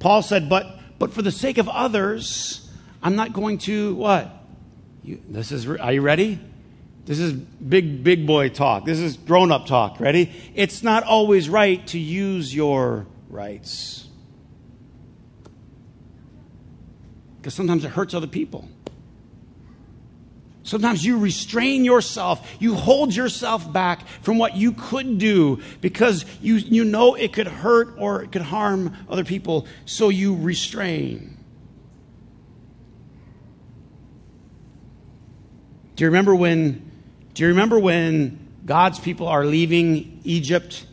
Paul 0.00 0.20
said, 0.20 0.50
but 0.50 0.78
but 0.98 1.14
for 1.14 1.22
the 1.22 1.32
sake 1.32 1.56
of 1.56 1.66
others, 1.66 2.70
I'm 3.02 3.16
not 3.16 3.32
going 3.32 3.56
to 3.60 3.94
what? 3.94 4.30
You, 5.02 5.22
this 5.30 5.50
is, 5.50 5.66
are 5.66 5.94
you 5.94 6.02
ready? 6.02 6.38
This 7.06 7.20
is 7.20 7.32
big, 7.32 8.04
big 8.04 8.26
boy 8.26 8.50
talk. 8.50 8.84
This 8.84 8.98
is 8.98 9.16
grown 9.16 9.50
up 9.50 9.64
talk. 9.64 9.98
Ready? 9.98 10.30
It's 10.54 10.82
not 10.82 11.04
always 11.04 11.48
right 11.48 11.86
to 11.86 11.98
use 11.98 12.54
your 12.54 13.06
rights. 13.28 14.08
Because 17.38 17.54
sometimes 17.54 17.84
it 17.84 17.90
hurts 17.90 18.14
other 18.14 18.26
people. 18.26 18.68
Sometimes 20.66 21.04
you 21.04 21.18
restrain 21.18 21.84
yourself. 21.84 22.56
You 22.58 22.74
hold 22.74 23.14
yourself 23.14 23.72
back 23.72 24.06
from 24.22 24.36
what 24.36 24.56
you 24.56 24.72
could 24.72 25.18
do 25.18 25.60
because 25.80 26.24
you, 26.42 26.56
you 26.56 26.84
know 26.84 27.14
it 27.14 27.32
could 27.32 27.46
hurt 27.46 27.94
or 27.98 28.22
it 28.22 28.32
could 28.32 28.42
harm 28.42 28.96
other 29.08 29.22
people, 29.22 29.68
so 29.84 30.08
you 30.08 30.34
restrain. 30.34 31.36
Do 35.94 36.02
you 36.02 36.08
remember 36.08 36.34
when 36.34 36.90
do 37.32 37.42
you 37.42 37.50
remember 37.50 37.78
when 37.78 38.38
God's 38.64 38.98
people 38.98 39.28
are 39.28 39.44
leaving 39.44 40.20
Egypt 40.24 40.84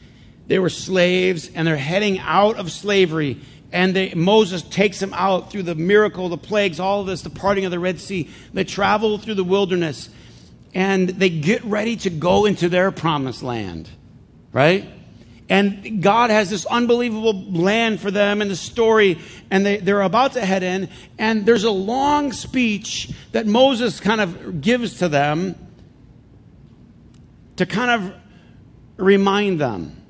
they 0.48 0.60
were 0.60 0.70
slaves 0.70 1.50
and 1.54 1.68
they're 1.68 1.78
heading 1.78 2.20
out 2.20 2.58
of 2.58 2.72
slavery 2.72 3.40
and 3.74 3.96
they, 3.96 4.14
Moses 4.14 4.62
takes 4.62 5.00
them 5.00 5.14
out 5.14 5.52
through 5.52 5.64
the 5.64 5.74
miracle, 5.74 6.30
the 6.30 6.38
plagues, 6.38 6.80
all 6.80 7.02
of 7.02 7.08
this, 7.08 7.24
the 7.24 7.32
parting 7.32 7.66
of 7.66 7.72
the 7.72 7.80
Red 7.80 8.00
Sea. 8.00 8.30
They 8.54 8.64
travel 8.64 9.18
through 9.18 9.34
the 9.34 9.44
wilderness 9.44 10.10
and 10.76 11.10
they 11.10 11.30
get 11.30 11.64
ready 11.64 11.96
to 11.98 12.10
go 12.12 12.46
into 12.46 12.70
their 12.70 12.92
promised 12.92 13.42
land, 13.42 13.90
right? 14.52 14.88
And 15.50 16.02
God 16.02 16.30
has 16.30 16.50
this 16.50 16.66
unbelievable 16.66 17.34
land 17.52 18.00
for 18.00 18.12
them 18.12 18.42
in 18.42 18.48
the 18.48 18.56
story, 18.56 19.20
and 19.52 19.66
they, 19.66 19.78
they're 19.78 20.02
about 20.02 20.34
to 20.34 20.46
head 20.46 20.64
in. 20.64 20.90
And 21.20 21.46
there's 21.46 21.64
a 21.64 21.72
long 21.72 22.32
speech 22.32 23.12
that 23.34 23.46
Moses 23.46 24.00
kind 24.00 24.22
of 24.22 24.62
gives 24.62 25.00
to 25.00 25.10
them 25.10 25.56
to 27.58 27.66
kind 27.66 27.92
of 27.92 28.14
remind 28.98 29.60
them. 29.60 30.03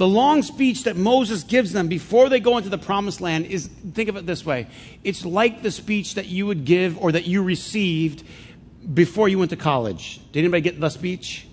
The 0.00 0.08
long 0.08 0.40
speech 0.40 0.84
that 0.84 0.96
Moses 0.96 1.42
gives 1.42 1.72
them 1.72 1.88
before 1.88 2.30
they 2.30 2.40
go 2.40 2.56
into 2.56 2.70
the 2.70 2.78
promised 2.78 3.20
land 3.20 3.44
is 3.44 3.66
think 3.66 4.08
of 4.08 4.16
it 4.16 4.24
this 4.24 4.46
way 4.46 4.68
it's 5.04 5.26
like 5.26 5.60
the 5.60 5.70
speech 5.70 6.14
that 6.14 6.24
you 6.24 6.46
would 6.46 6.64
give 6.64 6.96
or 6.96 7.12
that 7.12 7.26
you 7.26 7.42
received 7.42 8.24
before 8.94 9.28
you 9.28 9.38
went 9.38 9.50
to 9.50 9.58
college. 9.58 10.18
Did 10.32 10.38
anybody 10.38 10.62
get 10.62 10.80
the 10.80 10.88
speech? 10.88 11.46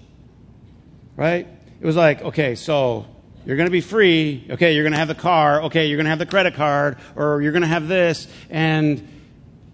Right? 1.18 1.46
It 1.82 1.86
was 1.86 1.98
like, 1.98 2.22
okay, 2.22 2.56
so 2.56 3.06
you're 3.46 3.58
going 3.58 3.68
to 3.68 3.72
be 3.72 3.82
free. 3.82 4.48
Okay, 4.50 4.76
you're 4.76 4.86
going 4.86 4.94
to 4.94 5.00
have 5.00 5.10
the 5.10 5.16
car. 5.16 5.64
Okay, 5.64 5.88
you're 5.88 5.98
going 5.98 6.06
to 6.06 6.12
have 6.12 6.20
the 6.20 6.26
credit 6.26 6.54
card, 6.54 7.00
or 7.18 7.42
you're 7.42 7.52
going 7.52 7.64
to 7.64 7.68
have 7.68 7.90
this. 7.90 8.30
And 8.50 9.06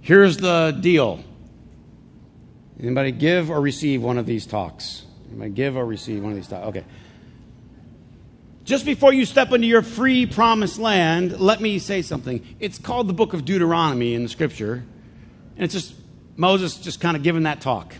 here's 0.02 0.38
the 0.38 0.76
deal. 0.82 1.24
Anybody 2.80 3.12
give 3.12 3.52
or 3.52 3.62
receive 3.62 4.02
one 4.02 4.18
of 4.18 4.26
these 4.26 4.48
talks? 4.48 5.04
Anybody 5.30 5.52
give 5.52 5.78
or 5.78 5.86
receive 5.86 6.24
one 6.24 6.32
of 6.32 6.38
these 6.38 6.48
talks? 6.48 6.66
Okay. 6.70 6.84
Just 8.66 8.86
before 8.86 9.12
you 9.12 9.26
step 9.26 9.52
into 9.52 9.68
your 9.68 9.82
free 9.82 10.26
promised 10.26 10.80
land, 10.80 11.40
let 11.40 11.60
me 11.60 11.80
say 11.80 12.02
something. 12.02 12.56
It's 12.60 12.78
called 12.78 13.08
the 13.08 13.14
book 13.14 13.34
of 13.34 13.44
Deuteronomy 13.44 14.14
in 14.14 14.24
the 14.24 14.30
scripture. 14.30 14.86
And 15.56 15.66
it's 15.66 15.74
just 15.74 15.94
Moses 16.38 16.78
just 16.78 17.02
kind 17.02 17.18
of 17.18 17.24
giving 17.24 17.44
that 17.44 17.60
talk. 17.60 17.96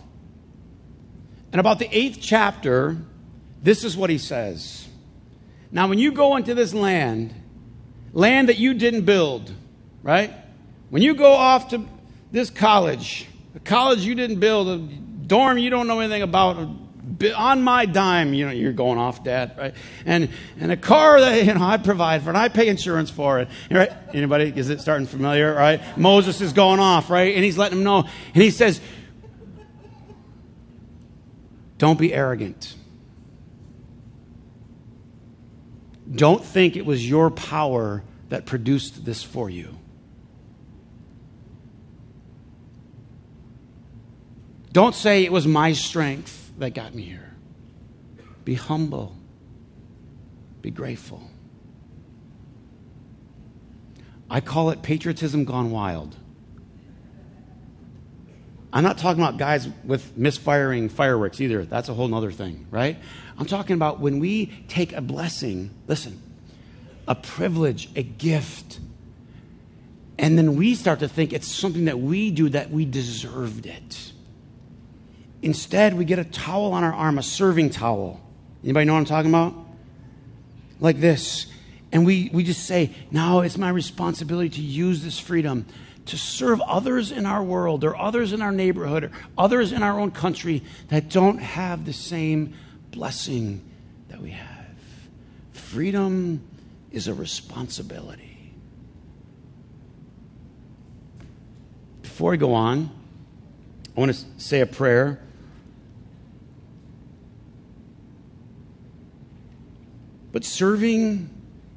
And 1.52 1.60
about 1.60 1.78
the 1.78 1.88
eighth 1.96 2.18
chapter, 2.20 2.96
this 3.62 3.84
is 3.84 3.96
what 3.96 4.10
he 4.10 4.18
says. 4.18 4.88
Now, 5.70 5.86
when 5.88 5.98
you 5.98 6.12
go 6.12 6.36
into 6.36 6.54
this 6.54 6.72
land, 6.72 7.34
land 8.12 8.48
that 8.48 8.58
you 8.58 8.74
didn't 8.74 9.02
build, 9.02 9.52
right? 10.02 10.32
When 10.88 11.02
you 11.02 11.14
go 11.14 11.32
off 11.32 11.68
to 11.70 11.86
this 12.32 12.48
college, 12.48 13.26
a 13.54 13.60
college 13.60 14.00
you 14.00 14.14
didn't 14.14 14.40
build, 14.40 14.68
a 14.68 14.78
dorm 14.78 15.58
you 15.58 15.70
don't 15.70 15.86
know 15.86 16.00
anything 16.00 16.22
about, 16.22 16.68
on 17.36 17.62
my 17.62 17.86
dime, 17.86 18.34
you 18.34 18.46
know, 18.46 18.52
you're 18.52 18.72
going 18.72 18.98
off, 18.98 19.24
Dad, 19.24 19.54
right? 19.56 19.74
And 20.06 20.28
and 20.58 20.72
a 20.72 20.76
car 20.76 21.20
that 21.20 21.44
you 21.44 21.54
know 21.54 21.62
I 21.62 21.76
provide 21.76 22.22
for, 22.22 22.30
and 22.30 22.38
I 22.38 22.48
pay 22.48 22.68
insurance 22.68 23.10
for 23.10 23.40
it. 23.40 23.48
Right? 23.70 23.92
Anybody? 24.12 24.52
Is 24.54 24.70
it 24.70 24.80
starting 24.80 25.06
familiar? 25.06 25.54
Right? 25.54 25.80
Moses 25.98 26.40
is 26.40 26.52
going 26.52 26.80
off, 26.80 27.10
right? 27.10 27.34
And 27.34 27.44
he's 27.44 27.58
letting 27.58 27.78
them 27.78 27.84
know, 27.84 28.08
and 28.34 28.42
he 28.42 28.50
says, 28.50 28.80
"Don't 31.78 31.98
be 31.98 32.12
arrogant." 32.12 32.74
Don't 36.12 36.44
think 36.44 36.76
it 36.76 36.84
was 36.84 37.08
your 37.08 37.30
power 37.30 38.04
that 38.28 38.44
produced 38.44 39.04
this 39.04 39.22
for 39.22 39.48
you. 39.48 39.78
Don't 44.72 44.94
say 44.94 45.24
it 45.24 45.32
was 45.32 45.46
my 45.46 45.72
strength 45.72 46.43
that 46.58 46.74
got 46.74 46.94
me 46.94 47.02
here. 47.02 47.34
Be 48.44 48.54
humble. 48.54 49.16
Be 50.62 50.70
grateful. 50.70 51.30
I 54.30 54.40
call 54.40 54.70
it 54.70 54.82
patriotism 54.82 55.44
gone 55.44 55.70
wild. 55.70 56.16
I'm 58.72 58.82
not 58.82 58.98
talking 58.98 59.22
about 59.22 59.38
guys 59.38 59.68
with 59.84 60.16
misfiring 60.16 60.88
fireworks 60.88 61.40
either. 61.40 61.64
That's 61.64 61.88
a 61.88 61.94
whole 61.94 62.12
other 62.12 62.32
thing, 62.32 62.66
right? 62.72 62.98
I'm 63.38 63.46
talking 63.46 63.74
about 63.74 64.00
when 64.00 64.18
we 64.18 64.46
take 64.66 64.92
a 64.92 65.00
blessing, 65.00 65.70
listen, 65.86 66.20
a 67.06 67.14
privilege, 67.14 67.88
a 67.94 68.02
gift, 68.02 68.80
and 70.18 70.36
then 70.36 70.56
we 70.56 70.74
start 70.74 71.00
to 71.00 71.08
think 71.08 71.32
it's 71.32 71.46
something 71.46 71.84
that 71.84 72.00
we 72.00 72.32
do 72.32 72.48
that 72.48 72.70
we 72.70 72.84
deserved 72.84 73.66
it. 73.66 74.12
Instead, 75.44 75.92
we 75.92 76.06
get 76.06 76.18
a 76.18 76.24
towel 76.24 76.72
on 76.72 76.82
our 76.84 76.94
arm, 76.94 77.18
a 77.18 77.22
serving 77.22 77.68
towel. 77.68 78.18
Anybody 78.64 78.86
know 78.86 78.94
what 78.94 79.00
I'm 79.00 79.04
talking 79.04 79.30
about? 79.30 79.54
Like 80.80 81.00
this. 81.00 81.48
And 81.92 82.06
we, 82.06 82.30
we 82.32 82.44
just 82.44 82.64
say, 82.64 82.94
now 83.10 83.40
it's 83.40 83.58
my 83.58 83.68
responsibility 83.68 84.48
to 84.48 84.62
use 84.62 85.04
this 85.04 85.18
freedom 85.18 85.66
to 86.06 86.16
serve 86.16 86.62
others 86.62 87.12
in 87.12 87.26
our 87.26 87.42
world 87.42 87.84
or 87.84 87.94
others 87.94 88.32
in 88.32 88.40
our 88.40 88.52
neighborhood 88.52 89.04
or 89.04 89.10
others 89.36 89.72
in 89.72 89.82
our 89.82 90.00
own 90.00 90.12
country 90.12 90.62
that 90.88 91.10
don't 91.10 91.36
have 91.36 91.84
the 91.84 91.92
same 91.92 92.54
blessing 92.90 93.62
that 94.08 94.22
we 94.22 94.30
have. 94.30 94.48
Freedom 95.52 96.40
is 96.90 97.06
a 97.06 97.12
responsibility. 97.12 98.54
Before 102.00 102.30
we 102.30 102.38
go 102.38 102.54
on, 102.54 102.88
I 103.94 104.00
want 104.00 104.14
to 104.14 104.24
say 104.38 104.60
a 104.60 104.66
prayer. 104.66 105.20
But 110.34 110.44
serving 110.44 111.30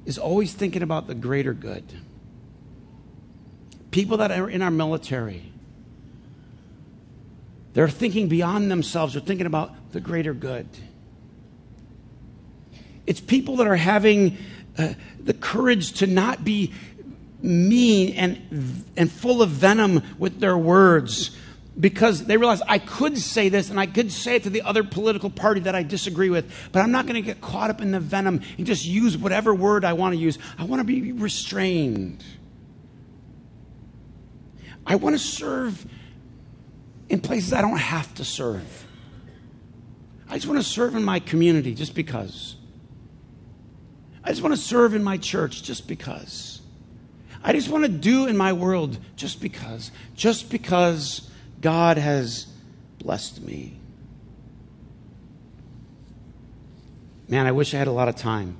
is 0.07 0.17
always 0.17 0.51
thinking 0.51 0.81
about 0.81 1.05
the 1.05 1.13
greater 1.13 1.53
good. 1.53 1.83
People 3.91 4.17
that 4.17 4.31
are 4.31 4.49
in 4.49 4.63
our 4.63 4.71
military, 4.71 5.51
they're 7.73 7.87
thinking 7.87 8.27
beyond 8.27 8.71
themselves, 8.71 9.13
they're 9.13 9.21
thinking 9.21 9.45
about 9.45 9.91
the 9.91 10.01
greater 10.01 10.33
good. 10.33 10.67
It's 13.05 13.19
people 13.19 13.57
that 13.57 13.67
are 13.67 13.75
having 13.75 14.37
uh, 14.75 14.93
the 15.23 15.35
courage 15.35 15.91
to 15.99 16.07
not 16.07 16.43
be 16.43 16.73
mean 17.43 18.15
and, 18.15 18.85
and 18.97 19.11
full 19.11 19.43
of 19.43 19.49
venom 19.49 20.01
with 20.17 20.39
their 20.39 20.57
words 20.57 21.37
because 21.79 22.25
they 22.25 22.37
realize 22.37 22.61
I 22.67 22.79
could 22.79 23.17
say 23.17 23.49
this 23.49 23.69
and 23.69 23.79
I 23.79 23.85
could 23.85 24.11
say 24.11 24.35
it 24.35 24.43
to 24.43 24.49
the 24.49 24.63
other 24.63 24.83
political 24.83 25.29
party 25.29 25.61
that 25.61 25.75
I 25.75 25.83
disagree 25.83 26.29
with, 26.29 26.51
but 26.71 26.81
I'm 26.81 26.91
not 26.91 27.05
going 27.05 27.15
to 27.15 27.21
get 27.21 27.41
caught 27.41 27.69
up 27.69 27.81
in 27.81 27.91
the 27.91 27.99
venom 27.99 28.41
and 28.57 28.65
just 28.65 28.85
use 28.85 29.17
whatever 29.17 29.53
word 29.53 29.85
I 29.85 29.93
want 29.93 30.13
to 30.13 30.19
use. 30.19 30.39
I 30.57 30.63
want 30.63 30.79
to 30.79 30.83
be 30.83 31.11
restrained. 31.11 32.23
I 34.85 34.95
want 34.95 35.13
to 35.15 35.19
serve 35.19 35.85
in 37.09 37.21
places 37.21 37.53
I 37.53 37.61
don't 37.61 37.77
have 37.77 38.13
to 38.15 38.25
serve. 38.25 38.85
I 40.29 40.35
just 40.35 40.47
want 40.47 40.59
to 40.59 40.67
serve 40.67 40.95
in 40.95 41.03
my 41.03 41.19
community 41.19 41.73
just 41.73 41.93
because. 41.93 42.55
I 44.23 44.29
just 44.29 44.41
want 44.41 44.55
to 44.55 44.61
serve 44.61 44.93
in 44.93 45.03
my 45.03 45.17
church 45.17 45.63
just 45.63 45.87
because. 45.87 46.61
I 47.43 47.53
just 47.53 47.69
want 47.69 47.83
to 47.83 47.89
do 47.89 48.27
in 48.27 48.35
my 48.35 48.51
world 48.53 48.97
just 49.15 49.39
because. 49.39 49.91
Just 50.15 50.49
because 50.49 51.26
God 51.61 51.97
has 51.97 52.47
blessed 52.99 53.41
me. 53.41 53.79
Man, 57.27 57.45
I 57.45 57.51
wish 57.51 57.73
I 57.73 57.77
had 57.77 57.87
a 57.87 57.91
lot 57.91 58.07
of 58.07 58.15
time. 58.15 58.57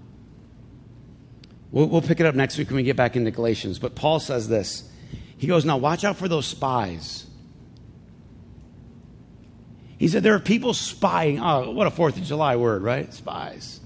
We'll, 1.72 1.88
we'll, 1.88 2.02
pick 2.02 2.20
it 2.20 2.26
up 2.26 2.36
next 2.36 2.58
week 2.58 2.70
when 2.70 2.78
we 2.78 2.84
get 2.84 2.96
back 2.96 3.16
into 3.16 3.32
Galatians. 3.32 3.80
But 3.80 3.96
Paul 3.96 4.20
says 4.20 4.48
this. 4.48 4.90
He 5.38 5.48
goes, 5.48 5.66
Now 5.66 5.78
watch 5.78 6.04
out 6.04 6.18
for 6.18 6.28
those 6.28 6.46
spies. 6.46 7.28
He 9.98 10.08
said, 10.08 10.24
There 10.24 10.36
are 10.36 10.40
people 10.40 10.74
spying. 10.74 11.40
Oh, 11.40 11.72
what 11.72 11.88
a 11.88 11.92
Fourth 11.92 12.18
of 12.18 12.24
July 12.24 12.56
word, 12.56 12.82
right? 12.82 13.14
Spies. 13.14 13.80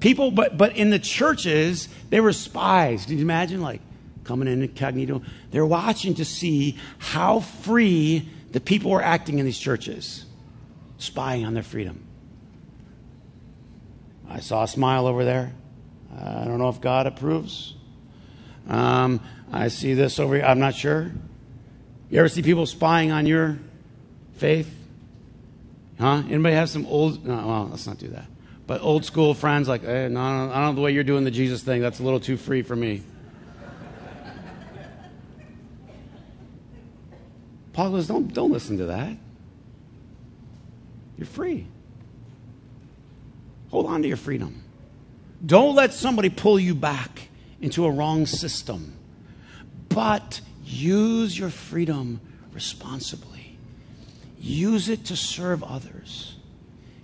People, 0.00 0.30
but, 0.30 0.58
but 0.58 0.76
in 0.76 0.90
the 0.90 0.98
churches, 0.98 1.88
they 2.10 2.20
were 2.20 2.32
spies. 2.32 3.06
Can 3.06 3.16
you 3.16 3.22
imagine? 3.22 3.62
Like 3.62 3.80
coming 4.26 4.48
in 4.48 4.62
incognito. 4.62 5.22
They're 5.50 5.66
watching 5.66 6.14
to 6.14 6.24
see 6.24 6.78
how 6.98 7.40
free 7.40 8.28
the 8.52 8.60
people 8.60 8.90
were 8.90 9.02
acting 9.02 9.38
in 9.38 9.44
these 9.44 9.58
churches, 9.58 10.24
spying 10.98 11.44
on 11.46 11.54
their 11.54 11.62
freedom. 11.62 12.02
I 14.28 14.40
saw 14.40 14.64
a 14.64 14.68
smile 14.68 15.06
over 15.06 15.24
there. 15.24 15.52
I 16.18 16.44
don't 16.44 16.58
know 16.58 16.68
if 16.68 16.80
God 16.80 17.06
approves. 17.06 17.74
Um, 18.68 19.20
I 19.52 19.68
see 19.68 19.94
this 19.94 20.18
over 20.18 20.34
here. 20.34 20.44
I'm 20.44 20.58
not 20.58 20.74
sure. 20.74 21.12
You 22.10 22.18
ever 22.18 22.28
see 22.28 22.42
people 22.42 22.66
spying 22.66 23.12
on 23.12 23.26
your 23.26 23.58
faith? 24.36 24.72
Huh? 25.98 26.22
Anybody 26.28 26.54
have 26.54 26.68
some 26.68 26.86
old? 26.86 27.24
No, 27.24 27.34
well, 27.34 27.68
let's 27.70 27.86
not 27.86 27.98
do 27.98 28.08
that. 28.08 28.26
But 28.66 28.82
old 28.82 29.04
school 29.04 29.34
friends, 29.34 29.68
like, 29.68 29.82
hey, 29.82 30.08
no, 30.08 30.20
I 30.20 30.46
don't 30.46 30.50
know 30.50 30.72
the 30.74 30.80
way 30.80 30.90
you're 30.90 31.04
doing 31.04 31.24
the 31.24 31.30
Jesus 31.30 31.62
thing. 31.62 31.80
That's 31.80 32.00
a 32.00 32.02
little 32.02 32.20
too 32.20 32.36
free 32.36 32.62
for 32.62 32.74
me. 32.74 33.02
Paul 37.76 37.90
goes, 37.90 38.06
don't, 38.06 38.32
don't 38.32 38.50
listen 38.50 38.78
to 38.78 38.86
that. 38.86 39.18
You're 41.18 41.26
free. 41.26 41.66
Hold 43.70 43.84
on 43.84 44.00
to 44.00 44.08
your 44.08 44.16
freedom. 44.16 44.64
Don't 45.44 45.74
let 45.74 45.92
somebody 45.92 46.30
pull 46.30 46.58
you 46.58 46.74
back 46.74 47.28
into 47.60 47.84
a 47.84 47.90
wrong 47.90 48.24
system, 48.24 48.96
but 49.90 50.40
use 50.64 51.38
your 51.38 51.50
freedom 51.50 52.22
responsibly. 52.54 53.58
Use 54.40 54.88
it 54.88 55.04
to 55.06 55.16
serve 55.16 55.62
others. 55.62 56.36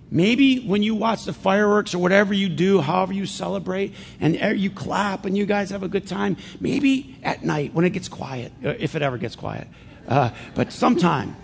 Maybe 0.09 0.65
when 0.65 0.81
you 0.81 0.95
watch 0.95 1.25
the 1.25 1.33
fireworks 1.33 1.93
or 1.93 1.99
whatever 1.99 2.33
you 2.33 2.49
do, 2.49 2.81
however 2.81 3.13
you 3.13 3.27
celebrate, 3.27 3.93
and 4.19 4.35
you 4.59 4.71
clap 4.71 5.25
and 5.25 5.37
you 5.37 5.45
guys 5.45 5.69
have 5.69 5.83
a 5.83 5.87
good 5.87 6.07
time, 6.07 6.35
maybe 6.59 7.15
at 7.21 7.43
night 7.43 7.75
when 7.75 7.85
it 7.85 7.91
gets 7.91 8.07
quiet, 8.07 8.51
uh, 8.65 8.69
if 8.79 8.95
it 8.95 9.03
ever 9.03 9.19
gets 9.19 9.35
quiet, 9.35 9.67
uh, 10.07 10.31
but 10.55 10.71
sometime, 10.71 11.35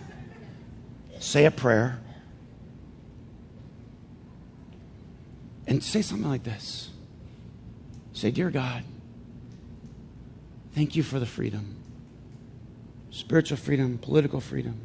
say 1.20 1.46
a 1.46 1.52
prayer 1.52 2.00
and 5.68 5.84
say 5.84 6.02
something 6.02 6.28
like 6.28 6.44
this 6.44 6.90
Say, 8.14 8.32
Dear 8.32 8.50
God, 8.50 8.84
thank 10.74 10.96
you 10.96 11.04
for 11.04 11.20
the 11.20 11.26
freedom 11.26 11.76
spiritual 13.12 13.58
freedom, 13.58 13.98
political 13.98 14.40
freedom, 14.40 14.80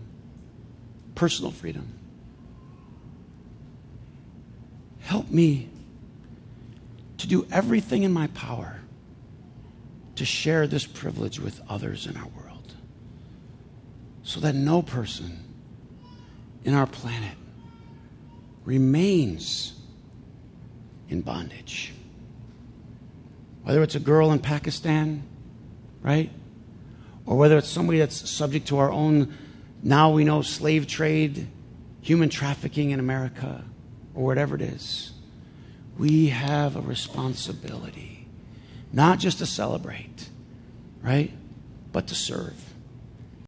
personal 1.14 1.50
freedom. 1.50 1.92
Help 5.00 5.30
me 5.30 5.68
to 7.18 7.28
do 7.28 7.46
everything 7.52 8.02
in 8.02 8.12
my 8.12 8.26
power 8.28 8.80
to 10.16 10.24
share 10.24 10.66
this 10.66 10.86
privilege 10.86 11.38
with 11.38 11.60
others 11.68 12.06
in 12.06 12.16
our 12.16 12.26
world 12.28 12.43
so 14.24 14.40
that 14.40 14.54
no 14.54 14.82
person 14.82 15.38
in 16.64 16.74
our 16.74 16.86
planet 16.86 17.36
remains 18.64 19.74
in 21.08 21.20
bondage. 21.20 21.92
Whether 23.62 23.82
it's 23.82 23.94
a 23.94 24.00
girl 24.00 24.32
in 24.32 24.38
Pakistan, 24.38 25.22
right? 26.02 26.30
Or 27.26 27.36
whether 27.36 27.58
it's 27.58 27.68
somebody 27.68 27.98
that's 27.98 28.28
subject 28.28 28.68
to 28.68 28.78
our 28.78 28.90
own, 28.90 29.34
now 29.82 30.10
we 30.10 30.24
know, 30.24 30.42
slave 30.42 30.86
trade, 30.86 31.46
human 32.00 32.30
trafficking 32.30 32.90
in 32.90 33.00
America, 33.00 33.64
or 34.14 34.24
whatever 34.24 34.54
it 34.54 34.62
is. 34.62 35.12
We 35.98 36.28
have 36.28 36.76
a 36.76 36.80
responsibility, 36.80 38.26
not 38.92 39.18
just 39.18 39.38
to 39.38 39.46
celebrate, 39.46 40.28
right? 41.02 41.32
But 41.92 42.08
to 42.08 42.14
serve. 42.14 42.73